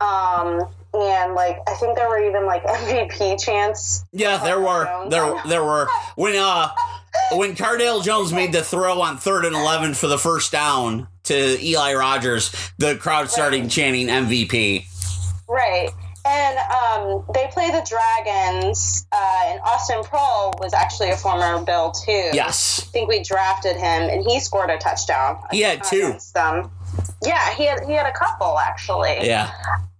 [0.00, 4.04] Um, and like I think there were even like MVP chants.
[4.12, 6.68] Yeah, there were there there were when uh
[7.32, 11.64] when Cardale Jones made the throw on third and eleven for the first down to
[11.64, 14.86] Eli Rogers, the crowd started chanting MVP.
[15.48, 15.90] Right.
[16.24, 21.90] And um, they play the Dragons, uh, and Austin Proehl was actually a former Bill
[21.90, 22.30] too.
[22.32, 22.80] Yes.
[22.86, 25.42] I think we drafted him, and he scored a touchdown.
[25.50, 26.14] He had two.
[26.34, 26.70] them.
[27.24, 29.16] Yeah, he had he had a couple actually.
[29.22, 29.50] Yeah.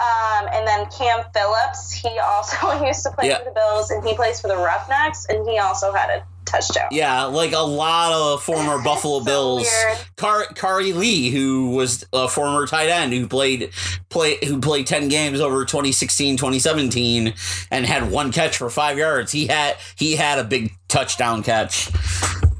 [0.00, 3.38] Um, and then Cam Phillips, he also used to play Yeah.
[3.38, 6.88] for the Bills, and he plays for the Roughnecks, and he also had a touchdown.
[6.92, 9.68] Yeah, like a lot of former Buffalo So Bills.
[10.16, 13.70] Car- Khari Lee, who was a former tight end who played
[14.08, 17.34] play who played 10 games over 2016, 2017
[17.70, 19.32] and had one catch for 5 yards.
[19.32, 21.88] He had he had a big touchdown catch.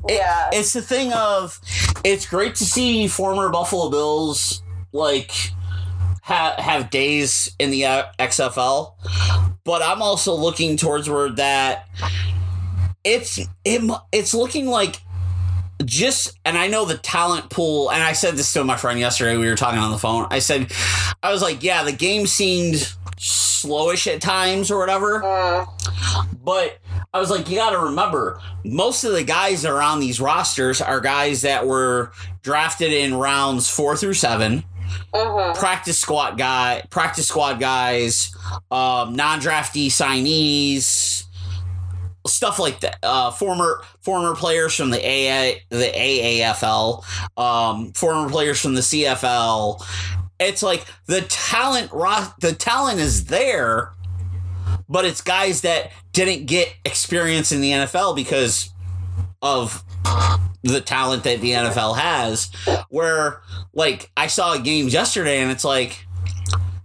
[0.09, 0.50] It- Yeah.
[0.52, 1.61] it's the thing of
[2.02, 5.31] it's great to see former Buffalo Bills like
[6.22, 8.94] ha- have days in the uh, XFL,
[9.64, 11.88] but I'm also looking towards where that
[13.05, 15.01] it's it, it's looking like
[15.85, 19.37] just and I know the talent pool and I said this to my friend yesterday
[19.37, 20.27] we were talking on the phone.
[20.31, 20.73] I said
[21.23, 25.21] I was like, yeah, the game seemed slowish at times or whatever.
[25.23, 25.67] Mm,
[26.45, 26.79] But
[27.15, 30.21] I was like, you got to remember, most of the guys that are on these
[30.21, 32.12] rosters are guys that were
[32.43, 34.65] drafted in rounds four through 7
[35.15, 35.55] mhm.
[35.57, 38.35] practice squad guy, practice squad guys,
[38.71, 41.25] um, non-draftee signees,
[42.26, 42.98] stuff like that.
[43.02, 47.04] Uh, former former players from the AA, the AAFL,
[47.38, 49.85] um, former players from the CFL.
[50.40, 51.90] It's like the talent,
[52.40, 53.92] the talent is there
[54.92, 58.70] but it's guys that didn't get experience in the NFL because
[59.40, 59.82] of
[60.62, 62.50] the talent that the NFL has.
[62.90, 63.40] Where,
[63.72, 66.06] like, I saw games yesterday and it's like,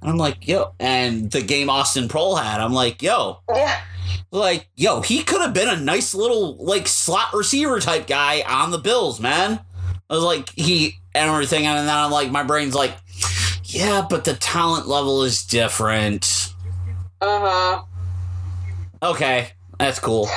[0.01, 3.77] I'm like, yo, and the game Austin Proehl had, I'm like, yo, Yeah.
[4.31, 8.71] Like, yo, he could have been a nice little, like, slot receiver type guy on
[8.71, 9.59] the Bills, man.
[10.09, 12.93] I was like, he, and everything, and then I'm like, my brain's like,
[13.63, 16.53] yeah, but the talent level is different.
[17.21, 17.85] Mhm.
[19.03, 20.29] Okay, that's cool.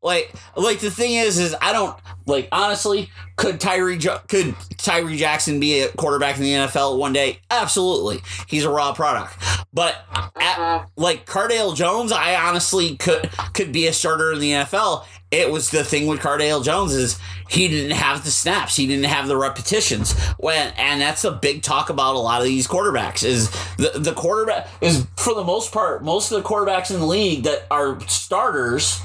[0.00, 3.10] Like, like the thing is, is I don't like honestly.
[3.36, 7.40] Could Tyree could Tyree Jackson be a quarterback in the NFL one day?
[7.50, 9.36] Absolutely, he's a raw product.
[9.72, 9.96] But
[10.40, 15.04] at, like Cardale Jones, I honestly could could be a starter in the NFL.
[15.30, 19.04] It was the thing with Cardale Jones is he didn't have the snaps, he didn't
[19.06, 20.12] have the repetitions.
[20.38, 24.12] When and that's a big talk about a lot of these quarterbacks is the the
[24.12, 28.00] quarterback is for the most part most of the quarterbacks in the league that are
[28.08, 29.00] starters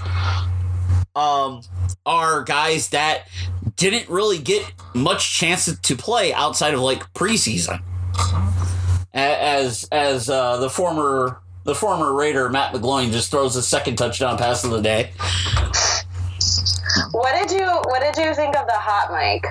[1.16, 1.62] um
[2.06, 3.28] are guys that
[3.76, 7.82] didn't really get much chance to play outside of like preseason.
[9.14, 14.38] As as uh, the former the former Raider Matt McGloin just throws his second touchdown
[14.38, 15.12] pass of the day.
[17.12, 19.44] What did you What did you think of the hot mic?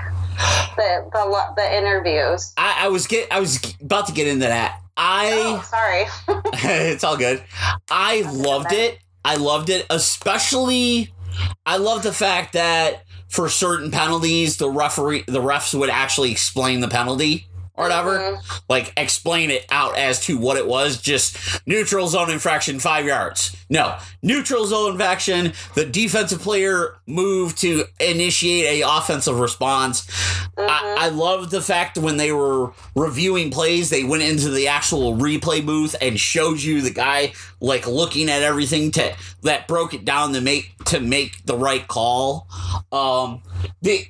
[0.76, 2.52] The the the interviews.
[2.56, 4.80] I, I was get I was about to get into that.
[4.96, 6.42] I Oh, sorry.
[6.92, 7.42] it's all good.
[7.90, 8.98] I loved it.
[9.24, 11.11] I loved it, especially.
[11.66, 16.80] I love the fact that for certain penalties, the referee, the refs would actually explain
[16.80, 18.40] the penalty or whatever.
[18.68, 21.00] Like explain it out as to what it was.
[21.00, 23.56] Just neutral zone infraction, five yards.
[23.70, 25.52] No, neutral zone infraction.
[25.74, 30.06] The defensive player moved to initiate a offensive response.
[30.58, 35.16] I, I love the fact when they were reviewing plays, they went into the actual
[35.16, 40.04] replay booth and showed you the guy like looking at everything to that broke it
[40.04, 42.48] down to make to make the right call.
[42.90, 43.42] Um,
[43.80, 44.06] the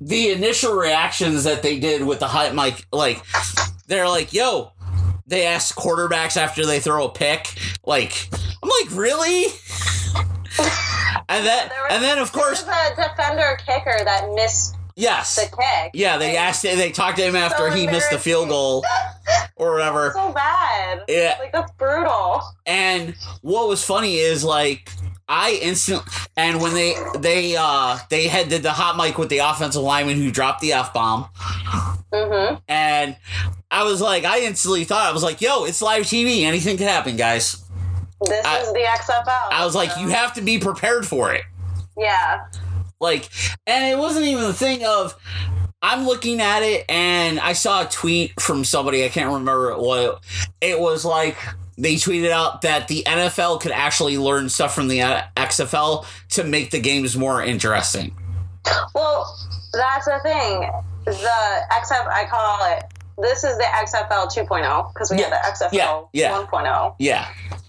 [0.00, 3.22] the initial reactions that they did with the hype mic, like
[3.86, 4.72] they're like, "Yo,"
[5.26, 8.28] they ask quarterbacks after they throw a pick, like,
[8.62, 9.46] "I'm like, really?"
[11.28, 15.90] and then was- and then of course, a defender kicker that missed yes, the kick.
[15.94, 18.84] yeah, they asked they talked to him after So he missed the field goal
[19.56, 20.12] or whatever.
[20.14, 21.02] So bad.
[21.08, 21.36] Yeah.
[21.38, 22.42] Like that's brutal.
[22.66, 24.90] And what was funny is like
[25.32, 26.02] I instant
[26.36, 30.16] and when they they uh they had did the hot mic with the offensive lineman
[30.16, 31.26] who dropped the f bomb,
[32.12, 32.56] Mm-hmm.
[32.68, 33.16] and
[33.70, 36.88] I was like I instantly thought I was like yo it's live TV anything can
[36.88, 37.64] happen guys.
[38.22, 39.48] This I- is the XFL.
[39.52, 41.42] I was like so- you have to be prepared for it.
[41.96, 42.44] Yeah.
[43.00, 43.30] Like,
[43.66, 45.14] and it wasn't even the thing of
[45.80, 50.22] I'm looking at it and I saw a tweet from somebody I can't remember what
[50.60, 51.38] it was like.
[51.80, 54.98] They tweeted out that the NFL could actually learn stuff from the
[55.36, 58.14] XFL to make the games more interesting.
[58.94, 59.34] Well,
[59.72, 60.70] that's the thing.
[61.04, 62.84] The XFL, I call it.
[63.18, 65.24] This is the XFL 2.0 because we Yeah.
[65.24, 66.30] had the XFL Yeah.
[66.30, 66.32] Yeah.
[66.32, 66.94] 1.0.
[66.98, 67.26] Yeah,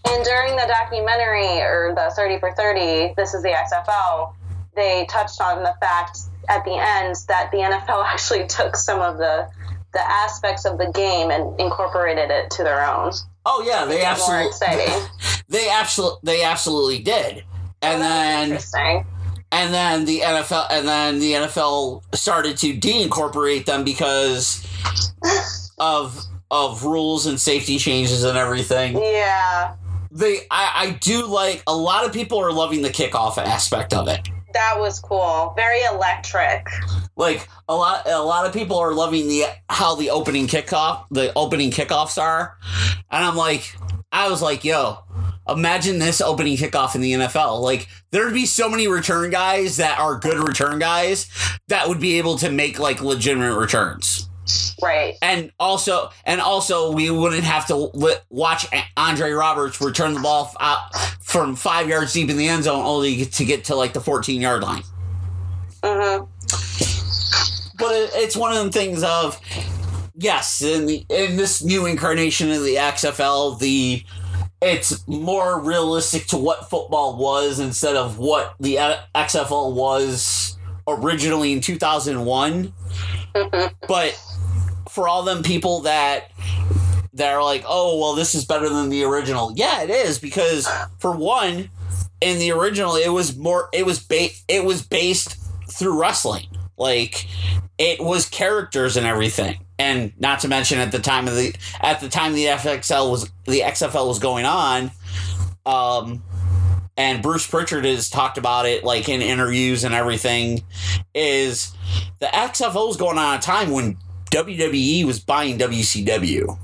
[0.10, 4.34] And during the documentary or the 30 for 30, this is the XFL,
[4.76, 9.18] they touched on the fact at the end that the NFL actually took some of
[9.18, 9.48] the
[9.94, 13.12] the aspects of the game and incorporated it to their own.
[13.46, 15.08] Oh yeah, they absolutely exciting.
[15.50, 17.44] they absolutely they absolutely did.
[17.82, 19.06] And oh, then Interesting.
[19.52, 24.66] and then the NFL and then the NFL started to de-incorporate them because
[25.80, 26.20] of
[26.52, 28.98] of rules and safety changes and everything.
[29.02, 29.76] Yeah,
[30.12, 34.08] They I, I do like a lot of people are loving the kickoff aspect of
[34.08, 34.30] it.
[34.54, 35.54] That was cool.
[35.56, 36.68] Very electric.
[37.16, 41.32] Like a lot a lot of people are loving the how the opening kickoff the
[41.36, 42.58] opening kickoffs are.
[43.10, 43.76] And I'm like
[44.12, 45.00] I was like, yo,
[45.48, 47.62] imagine this opening kickoff in the NFL.
[47.62, 51.30] Like there'd be so many return guys that are good return guys
[51.68, 54.30] that would be able to make like legitimate returns.
[54.82, 55.16] Right.
[55.22, 57.92] And also, and also, we wouldn't have to
[58.30, 58.66] watch
[58.98, 62.84] Andre Roberts return the ball f- out from five yards deep in the end zone,
[62.86, 64.84] only to get to like the 14 yard line.
[65.84, 66.24] hmm
[67.78, 69.40] But it, it's one of them things of
[70.16, 74.04] yes, in the in this new incarnation of the XFL, the
[74.62, 78.76] it's more realistic to what football was instead of what the
[79.16, 82.72] XFL was originally in 2001.
[83.88, 84.24] but
[84.92, 86.32] for all them people that
[87.14, 89.54] that are like, oh well, this is better than the original.
[89.56, 90.68] Yeah, it is because
[91.00, 91.70] for one,
[92.20, 93.70] in the original, it was more.
[93.74, 95.38] It was ba- It was based
[95.70, 96.48] through wrestling.
[96.78, 97.28] Like
[97.78, 102.00] it was characters and everything, and not to mention at the time of the at
[102.00, 104.92] the time the FXL was the XFL was going on.
[105.66, 106.24] Um,
[106.98, 110.64] and Bruce Pritchard has talked about it like in interviews and everything.
[111.14, 111.74] Is
[112.20, 113.98] the XFL was going on a time when
[114.32, 116.58] WWE was buying WCW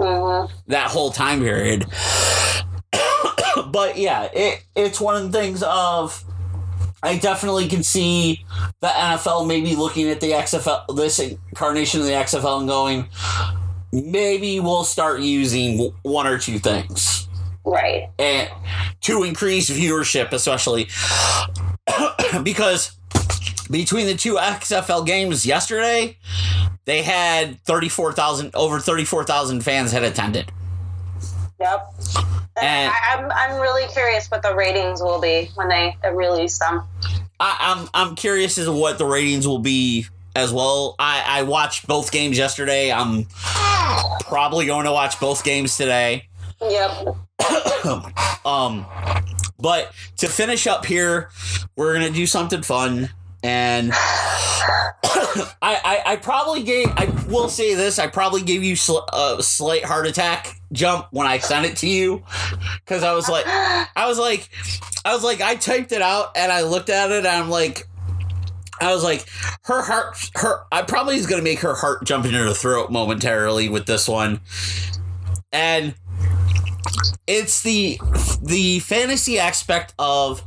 [0.00, 1.84] hmm that whole time period.
[3.70, 6.24] but yeah, it it's one of the things of
[7.02, 8.44] I definitely can see
[8.80, 13.08] the NFL maybe looking at the XFL this incarnation of the XFL and going
[13.92, 17.26] maybe we'll start using one or two things
[17.64, 18.08] Right.
[18.18, 18.48] and
[19.02, 20.88] to increase viewership especially
[22.42, 22.92] because
[23.70, 26.16] between the two XFL games yesterday
[26.86, 30.50] they had 34,000 over 34,000 fans had attended
[31.60, 31.92] Yep.
[32.56, 36.58] And And- I, I'm I'm really curious what the ratings will be when they release
[36.58, 36.82] them.
[37.38, 40.94] I, I'm I'm curious as to what the ratings will be as well.
[40.98, 42.90] I, I watched both games yesterday.
[42.90, 43.26] I'm
[44.20, 46.28] probably going to watch both games today.
[46.62, 47.08] Yep.
[48.44, 48.86] Um,
[49.58, 51.28] but to finish up here,
[51.76, 53.10] we're gonna do something fun,
[53.42, 59.08] and I, I I probably gave I will say this I probably gave you sl-
[59.12, 62.22] a slight heart attack jump when I sent it to you.
[62.84, 64.48] Because I was like I was like
[65.04, 67.86] I was like I typed it out and I looked at it and I'm like
[68.80, 69.26] I was like
[69.64, 73.68] her heart her I probably is gonna make her heart jump into her throat momentarily
[73.68, 74.40] with this one.
[75.52, 75.94] And
[77.30, 77.98] it's the
[78.42, 80.40] the fantasy aspect of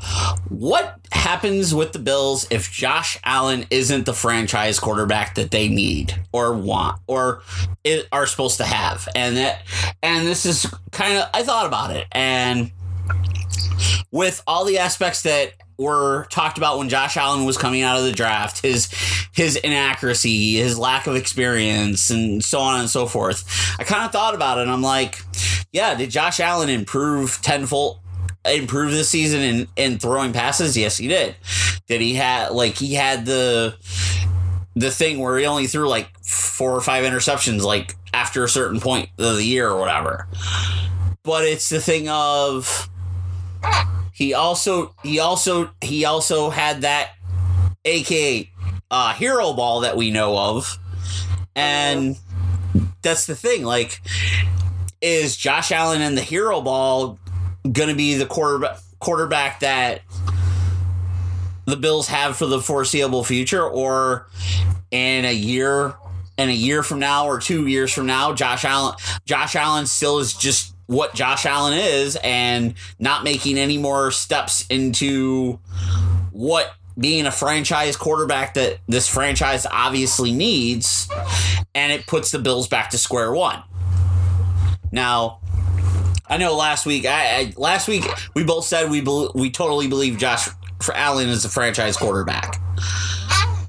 [0.49, 6.13] what happens with the Bills if Josh Allen isn't the franchise quarterback that they need
[6.34, 7.41] or want or
[7.86, 9.61] i- are supposed to have, and that
[10.03, 12.05] and this is kind of I thought about it.
[12.11, 12.71] And
[14.11, 18.03] with all the aspects that were talked about when Josh Allen was coming out of
[18.03, 18.89] the draft, his
[19.34, 23.43] his inaccuracy, his lack of experience, and so on and so forth.
[23.80, 24.63] I kind of thought about it.
[24.63, 25.19] and I'm like,
[25.71, 27.99] yeah, did Josh Allen improve tenfold?
[28.45, 30.76] Improve this season in, in throwing passes?
[30.76, 31.36] Yes, he did.
[31.88, 33.76] Did he had like he had the
[34.76, 38.80] the thing where he only threw like four or five interceptions like after a certain
[38.80, 40.28] point of the year or whatever.
[41.24, 42.89] But it's the thing of
[44.14, 47.11] he also he also he also had that
[47.84, 48.49] aka
[48.91, 50.78] uh, hero ball that we know of.
[51.55, 52.18] And
[53.01, 54.01] that's the thing like
[55.01, 57.20] is josh allen and the hero ball
[57.70, 60.01] gonna be the quarterback quarterback that
[61.66, 63.68] the bills have for the foreseeable future?
[63.68, 64.28] Or
[64.91, 65.95] in a year
[66.38, 68.95] in a year from now or two years from now josh allen
[69.26, 74.65] josh allen still is just what josh allen is and not making any more steps
[74.67, 75.59] into
[76.31, 81.07] what being a franchise quarterback that this franchise obviously needs
[81.73, 83.63] and it puts the bills back to square one
[84.91, 85.39] now
[86.34, 87.05] I know last week.
[87.05, 90.49] I, I last week we both said we bel we totally believe Josh
[90.93, 92.59] Allen is a franchise quarterback.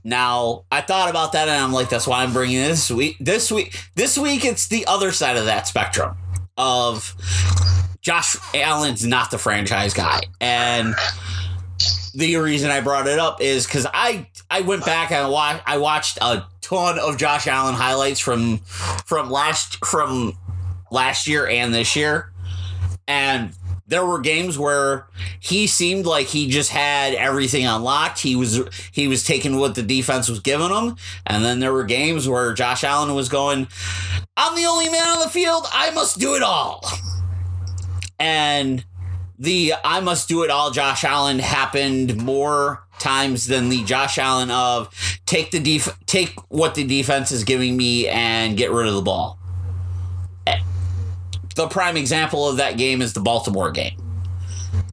[0.02, 3.16] Now I thought about that and I'm like, that's why I'm bringing this week.
[3.20, 6.16] This week, this week it's the other side of that spectrum
[6.56, 7.14] of
[8.00, 10.94] Josh Allen's not the franchise guy, and
[12.14, 15.78] the reason I brought it up is because I I went back and watched I
[15.78, 20.34] watched a ton of Josh Allen highlights from from last from
[20.90, 22.30] last year and this year.
[23.06, 23.52] And
[23.86, 25.06] there were games where
[25.40, 28.20] he seemed like he just had everything unlocked.
[28.20, 28.62] He was
[28.92, 32.54] he was taking what the defense was giving him, and then there were games where
[32.54, 33.68] Josh Allen was going,
[34.36, 35.66] "I'm the only man on the field.
[35.72, 36.84] I must do it all."
[38.18, 38.84] And
[39.38, 44.50] the I must do it all Josh Allen happened more times than the Josh Allen
[44.50, 44.88] of
[45.26, 49.02] take the def- take what the defense is giving me and get rid of the
[49.02, 49.38] ball
[51.54, 53.96] the prime example of that game is the Baltimore game.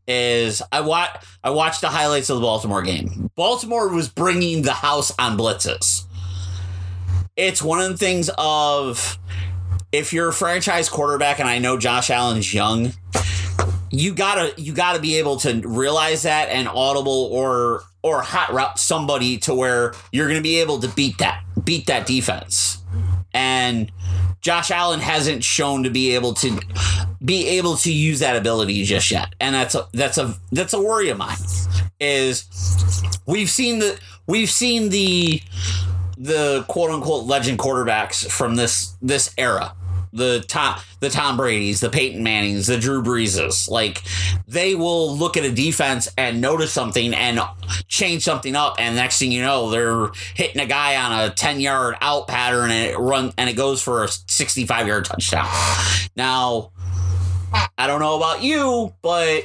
[0.08, 3.30] Is I watch I watched the highlights of the Baltimore game.
[3.36, 6.06] Baltimore was bringing the house on blitzes.
[7.38, 9.18] It's one of the things of
[9.92, 12.94] if you're a franchise quarterback, and I know Josh Allen's young,
[13.90, 18.80] you gotta you gotta be able to realize that and audible or or hot route
[18.80, 22.80] somebody to where you're gonna be able to beat that beat that defense.
[23.34, 23.92] And
[24.42, 26.60] Josh Allen hasn't shown to be able to
[27.24, 30.82] be able to use that ability just yet, and that's a that's a that's a
[30.82, 31.38] worry of mine.
[32.00, 32.46] Is
[33.28, 35.42] we've seen the we've seen the
[36.18, 39.74] the quote unquote legend quarterbacks from this this era.
[40.14, 44.04] The Tom the Tom Brady's, the Peyton Manning's, the Drew Breeses, like
[44.48, 47.40] they will look at a defense and notice something and
[47.88, 51.60] change something up, and next thing you know, they're hitting a guy on a ten
[51.60, 55.48] yard out pattern and it run and it goes for a sixty five yard touchdown.
[56.16, 56.72] Now,
[57.78, 59.44] I don't know about you, but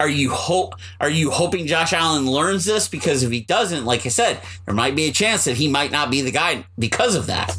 [0.00, 2.88] are you hope are you hoping Josh Allen learns this?
[2.88, 5.90] Because if he doesn't, like I said, there might be a chance that he might
[5.90, 7.56] not be the guy because of that.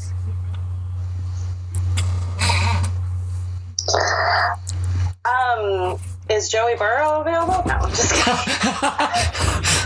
[5.25, 5.97] Um,
[6.29, 7.63] is Joey Burrow available?
[7.65, 9.61] No, I'm just kidding.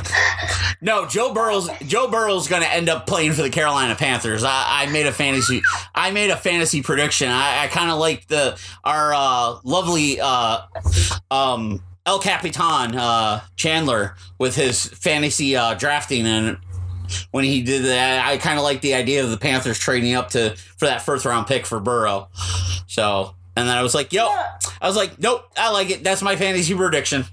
[0.81, 4.45] No, Joe Burrow's Joe Burrow's going to end up playing for the Carolina Panthers.
[4.45, 5.61] I, I made a fantasy
[5.93, 7.29] I made a fantasy prediction.
[7.29, 10.61] I, I kind of like the our uh, lovely uh,
[11.29, 16.57] um, El Capitan uh, Chandler with his fantasy uh, drafting and
[17.31, 20.29] when he did that, I kind of like the idea of the Panthers trading up
[20.29, 22.29] to for that first round pick for Burrow.
[22.87, 26.03] So, and then I was like, "Yo," I was like, "Nope, I like it.
[26.03, 27.25] That's my fantasy prediction."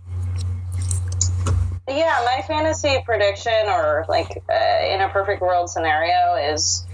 [1.89, 6.85] Yeah, my fantasy prediction, or like uh, in a perfect world scenario, is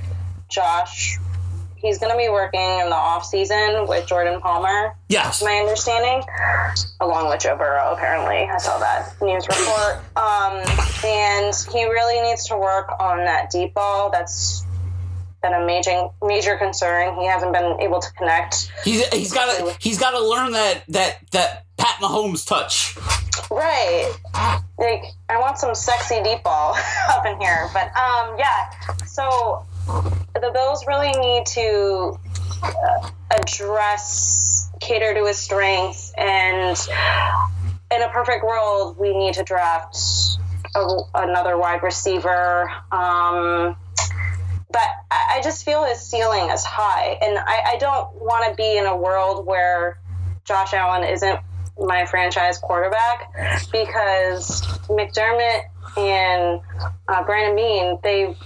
[0.51, 1.19] Josh.
[1.77, 4.95] He's going to be working in the off season with Jordan Palmer.
[5.09, 5.43] Yes.
[5.43, 6.23] My understanding,
[7.01, 7.95] along with Joe Burrow.
[7.95, 9.97] Apparently, I saw that news report.
[10.15, 10.63] Um,
[11.05, 14.11] and he really needs to work on that deep ball.
[14.11, 14.65] That's
[15.43, 17.17] been a major major concern.
[17.17, 18.73] He hasn't been able to connect.
[18.85, 22.97] He's he's got to he's got to learn that that that Pat Mahomes touch.
[23.51, 24.13] Right.
[24.79, 26.77] Like I want some sexy deep ball
[27.11, 27.69] up in here.
[27.73, 28.71] But um yeah.
[29.07, 29.65] So
[30.35, 32.19] the Bills really need to
[32.63, 36.13] uh, address cater to his strengths.
[36.17, 36.77] And
[37.91, 39.97] in a perfect world, we need to draft
[40.75, 42.71] a, another wide receiver.
[42.91, 43.77] Um,
[44.73, 48.55] but I, I just feel his ceiling is high, and I, I don't want to
[48.55, 49.99] be in a world where
[50.45, 51.41] Josh Allen isn't
[51.79, 53.33] my franchise quarterback
[53.73, 55.63] because McDermott
[55.97, 56.61] and
[57.09, 58.37] uh, Brandon Beane they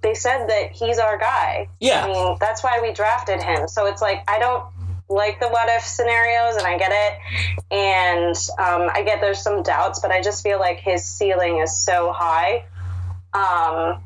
[0.00, 1.68] they said that he's our guy.
[1.80, 2.04] Yeah.
[2.04, 3.68] I mean that's why we drafted him.
[3.68, 4.64] So it's like I don't
[5.08, 9.62] like the what if scenarios, and I get it, and um, I get there's some
[9.62, 12.64] doubts, but I just feel like his ceiling is so high.
[13.34, 14.02] Um,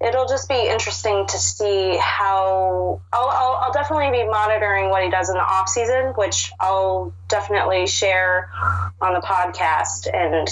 [0.00, 5.10] it'll just be interesting to see how I'll, I'll, I'll definitely be monitoring what he
[5.10, 8.50] does in the off season which i'll definitely share
[9.00, 10.48] on the podcast and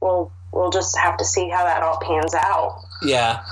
[0.00, 2.84] we'll we'll just have to see how that all pans out.
[3.02, 3.42] Yeah,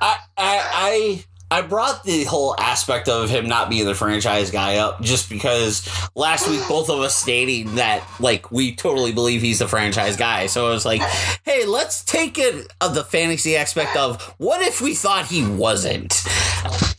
[0.00, 1.24] I, I,
[1.58, 5.88] I, brought the whole aspect of him not being the franchise guy up just because
[6.14, 10.46] last week both of us stating that like we totally believe he's the franchise guy.
[10.46, 11.02] So I was like,
[11.44, 16.24] hey, let's take it of the fantasy aspect of what if we thought he wasn't.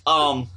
[0.05, 0.47] Um.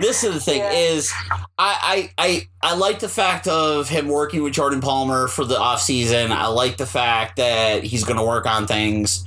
[0.00, 0.72] This is the thing Yeah.
[0.72, 1.12] is
[1.56, 5.54] I, I I I like the fact of him working with Jordan Palmer for the
[5.54, 6.32] offseason.
[6.32, 9.24] I like the fact that he's gonna work on things.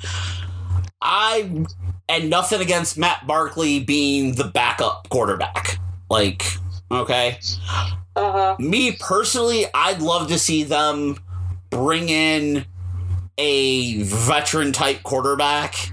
[1.02, 1.66] I
[2.10, 5.80] and nothing against Matt Barkley being the backup quarterback.
[6.10, 6.44] Like,
[6.92, 7.40] okay.
[8.16, 11.18] uh-huh Me personally, I'd love to see them
[11.70, 12.66] bring in
[13.38, 15.92] a veteran type quarterback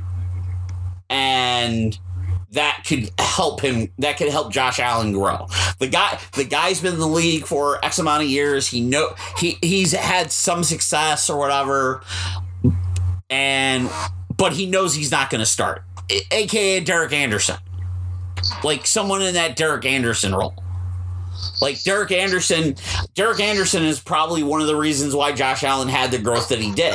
[1.11, 1.99] and
[2.53, 5.47] that could help him that could help Josh Allen grow.
[5.79, 8.69] The guy the guy's been in the league for X amount of years.
[8.69, 12.03] He know he he's had some success or whatever
[13.29, 13.91] and
[14.37, 15.85] but he knows he's not going to start.
[16.11, 17.57] AKA Derek Anderson.
[18.63, 20.55] Like someone in that Derek Anderson role.
[21.61, 22.77] Like Derek Anderson,
[23.15, 26.59] Derek Anderson is probably one of the reasons why Josh Allen had the growth that
[26.59, 26.95] he did.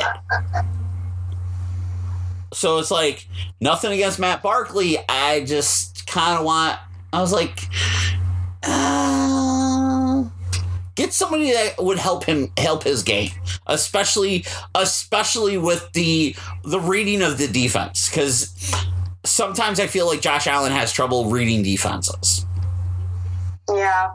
[2.52, 3.28] So it's like
[3.60, 4.98] nothing against Matt Barkley.
[5.08, 6.78] I just kind of want.
[7.12, 7.60] I was like,
[8.62, 10.24] uh,
[10.94, 13.30] get somebody that would help him help his game,
[13.66, 14.44] especially
[14.74, 16.34] especially with the
[16.64, 18.54] the reading of the defense, because
[19.24, 22.46] sometimes I feel like Josh Allen has trouble reading defenses.
[23.68, 24.10] yeah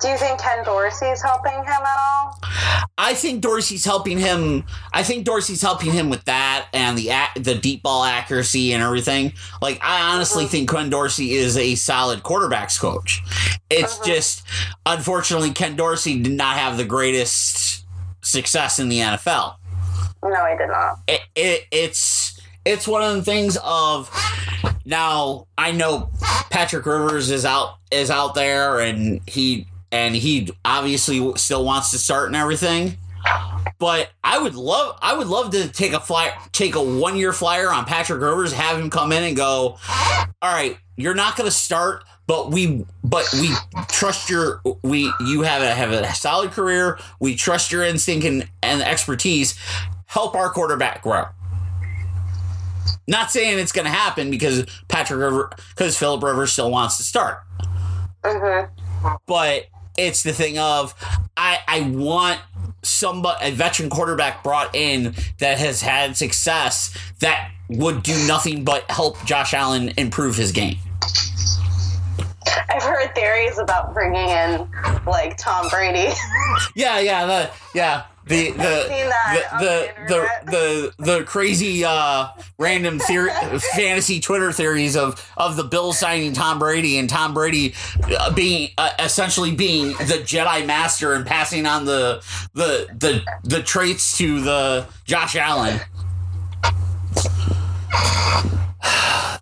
[0.00, 2.38] do you think ken dorsey's helping him at all
[2.98, 4.64] I think Dorsey's helping him.
[4.92, 9.34] I think Dorsey's helping him with that and the the deep ball accuracy and everything.
[9.60, 10.52] Like I honestly mm-hmm.
[10.52, 13.22] think Ken Dorsey is a solid quarterbacks coach.
[13.68, 14.06] It's mm-hmm.
[14.06, 14.46] just
[14.86, 17.84] unfortunately Ken Dorsey did not have the greatest
[18.22, 19.56] success in the NFL.
[20.24, 22.35] no i did not It, it it's
[22.66, 24.10] it's one of the things of
[24.84, 26.10] now I know
[26.50, 31.98] Patrick Rivers is out is out there and he and he obviously still wants to
[31.98, 32.96] start and everything.
[33.78, 37.32] But I would love I would love to take a fly take a one year
[37.32, 39.78] flyer on Patrick Rivers, have him come in and go,
[40.42, 43.50] All right, you're not gonna start, but we but we
[43.88, 48.48] trust your we you have a have a solid career, we trust your instinct and,
[48.62, 49.56] and expertise.
[50.06, 51.26] Help our quarterback grow.
[53.06, 57.38] Not saying it's gonna happen because Patrick River because Philip Rivers still wants to start
[58.22, 59.14] mm-hmm.
[59.26, 59.66] but
[59.96, 60.94] it's the thing of
[61.36, 62.40] I I want
[62.82, 68.88] somebody a veteran quarterback brought in that has had success that would do nothing but
[68.90, 70.76] help Josh Allen improve his game.
[72.70, 74.68] I've heard theories about bringing in
[75.06, 76.12] like tom brady
[76.74, 78.04] Yeah, yeah, the yeah.
[78.26, 82.28] The the seen that on the, the the, the crazy uh
[82.58, 83.30] random theory
[83.76, 87.74] fantasy Twitter theories of of the Bills signing Tom Brady and Tom Brady
[88.18, 92.20] uh, being uh, essentially being the Jedi master and passing on the
[92.52, 95.80] the the the traits to the Josh Allen.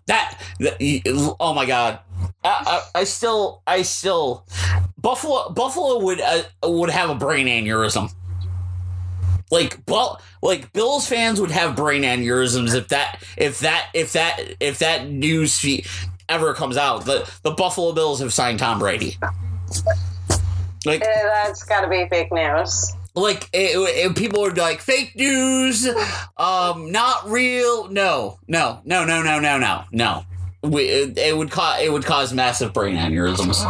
[0.07, 1.99] That, that oh my god.
[2.43, 4.45] I, I, I still I still
[4.97, 8.13] Buffalo Buffalo would uh, would have a brain aneurysm.
[9.51, 14.39] Like well, like Bills fans would have brain aneurysms if that if that if that
[14.59, 15.87] if that news feed
[16.27, 17.05] ever comes out.
[17.05, 19.17] The the Buffalo Bills have signed Tom Brady.
[20.85, 24.81] Like Eh, that's got to be fake news like it, it- people would be like
[24.81, 25.87] fake news,
[26.37, 27.87] um, not real.
[27.87, 30.23] No, no, no, no, no, no, no, no.
[30.71, 33.63] We, it, it would cause it would cause massive brain aneurysms.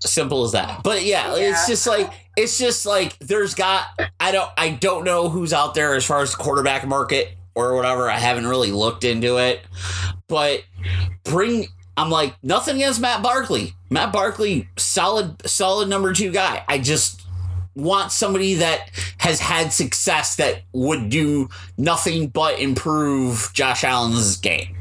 [0.00, 0.82] Simple as that.
[0.82, 3.86] But yeah, it's just like it's just like there's got
[4.20, 7.74] I don't I don't know who's out there as far as the quarterback market or
[7.74, 8.10] whatever.
[8.10, 9.62] I haven't really looked into it,
[10.28, 10.64] but
[11.22, 13.74] bring I'm like, nothing against Matt Barkley.
[13.88, 16.64] Matt Barkley, solid, solid number two guy.
[16.68, 17.22] I just
[17.76, 24.76] want somebody that has had success that would do nothing but improve Josh Allen's game.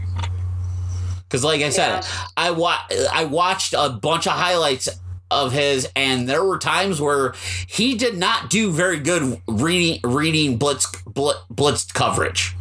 [1.34, 2.26] Because, like I said, Yeah.
[2.38, 2.78] I wa-
[3.12, 4.88] I watched a bunch of highlights
[5.32, 7.34] of his, and there were times where
[7.66, 12.56] he did not do very good reading reading blitz blitz, blitz coverage.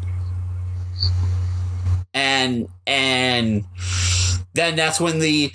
[2.14, 3.66] And and
[4.54, 5.52] then that's when the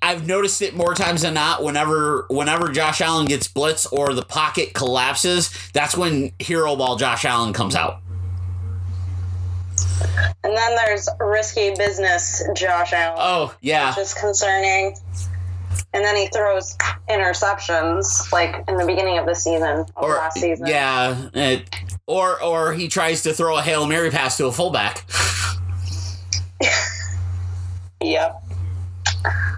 [0.00, 1.64] I've noticed it more times than not.
[1.64, 7.24] Whenever whenever Josh Allen gets blitz or the pocket collapses, that's when hero ball Josh
[7.24, 7.98] Allen comes out.
[10.44, 14.96] And then there's risky business Josh Allen, Oh yeah, which is concerning.
[15.92, 16.76] And then he throws
[17.08, 20.66] interceptions, like in the beginning of the season, of or last season.
[20.66, 21.68] yeah, it,
[22.06, 25.04] or or he tries to throw a hail mary pass to a fullback,
[28.02, 28.42] Yep.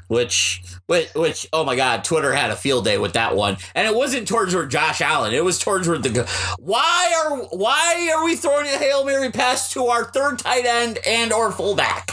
[0.08, 0.62] which.
[0.88, 3.94] Which, which, oh my God, Twitter had a field day with that one, and it
[3.94, 5.34] wasn't towards where Josh Allen.
[5.34, 6.26] It was towards where the.
[6.58, 10.98] Why are why are we throwing a hail mary pass to our third tight end
[11.06, 12.12] and or fullback?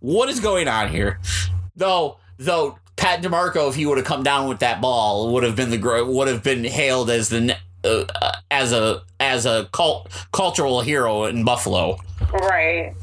[0.00, 1.18] What is going on here?
[1.74, 5.56] Though, though Pat DiMarco, if he would have come down with that ball, would have
[5.56, 8.04] been the would have been hailed as the uh,
[8.50, 11.96] as a as a cult, cultural hero in Buffalo.
[12.30, 12.94] Right.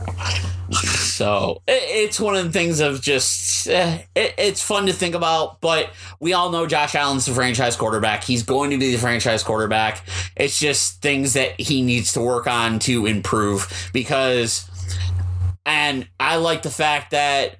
[0.76, 5.15] So it, it's one of the things of just eh, it, it's fun to think
[5.15, 8.23] about, but we all know Josh Allen's the franchise quarterback.
[8.23, 10.05] He's going to be the franchise quarterback.
[10.36, 14.69] It's just things that he needs to work on to improve because,
[15.65, 17.57] and I like the fact that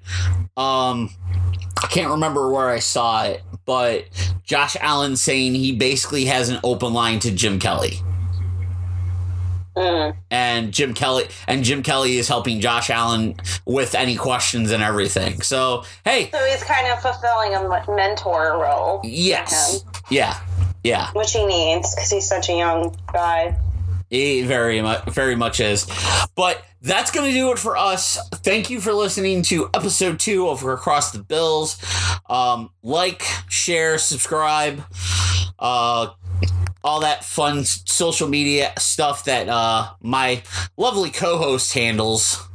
[0.56, 1.10] um
[1.82, 4.04] I can't remember where I saw it, but
[4.44, 8.00] Josh Allen saying he basically has an open line to Jim Kelly
[9.76, 10.16] Mm.
[10.30, 15.42] and Jim Kelly and Jim Kelly is helping Josh Allen with any questions and everything.
[15.42, 19.00] So hey, So he's kind of fulfilling a mentor role.
[19.04, 20.40] yes, yeah,
[20.82, 23.56] yeah, which he needs because he's such a young guy.
[24.08, 25.86] he very much, very much is.
[26.34, 28.18] But that's gonna do it for us.
[28.36, 31.76] Thank you for listening to episode two of Across the Bills.
[32.30, 34.82] Um, like, share, subscribe.
[35.58, 36.08] Uh,
[36.84, 40.42] all that fun social media stuff that uh, my
[40.76, 42.42] lovely co-host handles.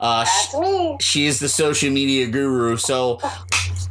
[0.00, 0.96] Uh, sh- That's me.
[1.00, 2.76] she is the social media guru.
[2.76, 3.20] So,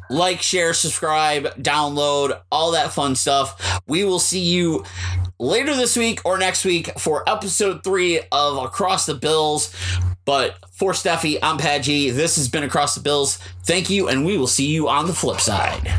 [0.09, 3.81] like, share, subscribe, download, all that fun stuff.
[3.87, 4.83] We will see you
[5.39, 9.73] later this week or next week for episode three of Across the Bills.
[10.25, 12.11] But for Steffi, I'm Pat G.
[12.11, 13.37] This has been Across the Bills.
[13.63, 15.91] Thank you, and we will see you on the flip side.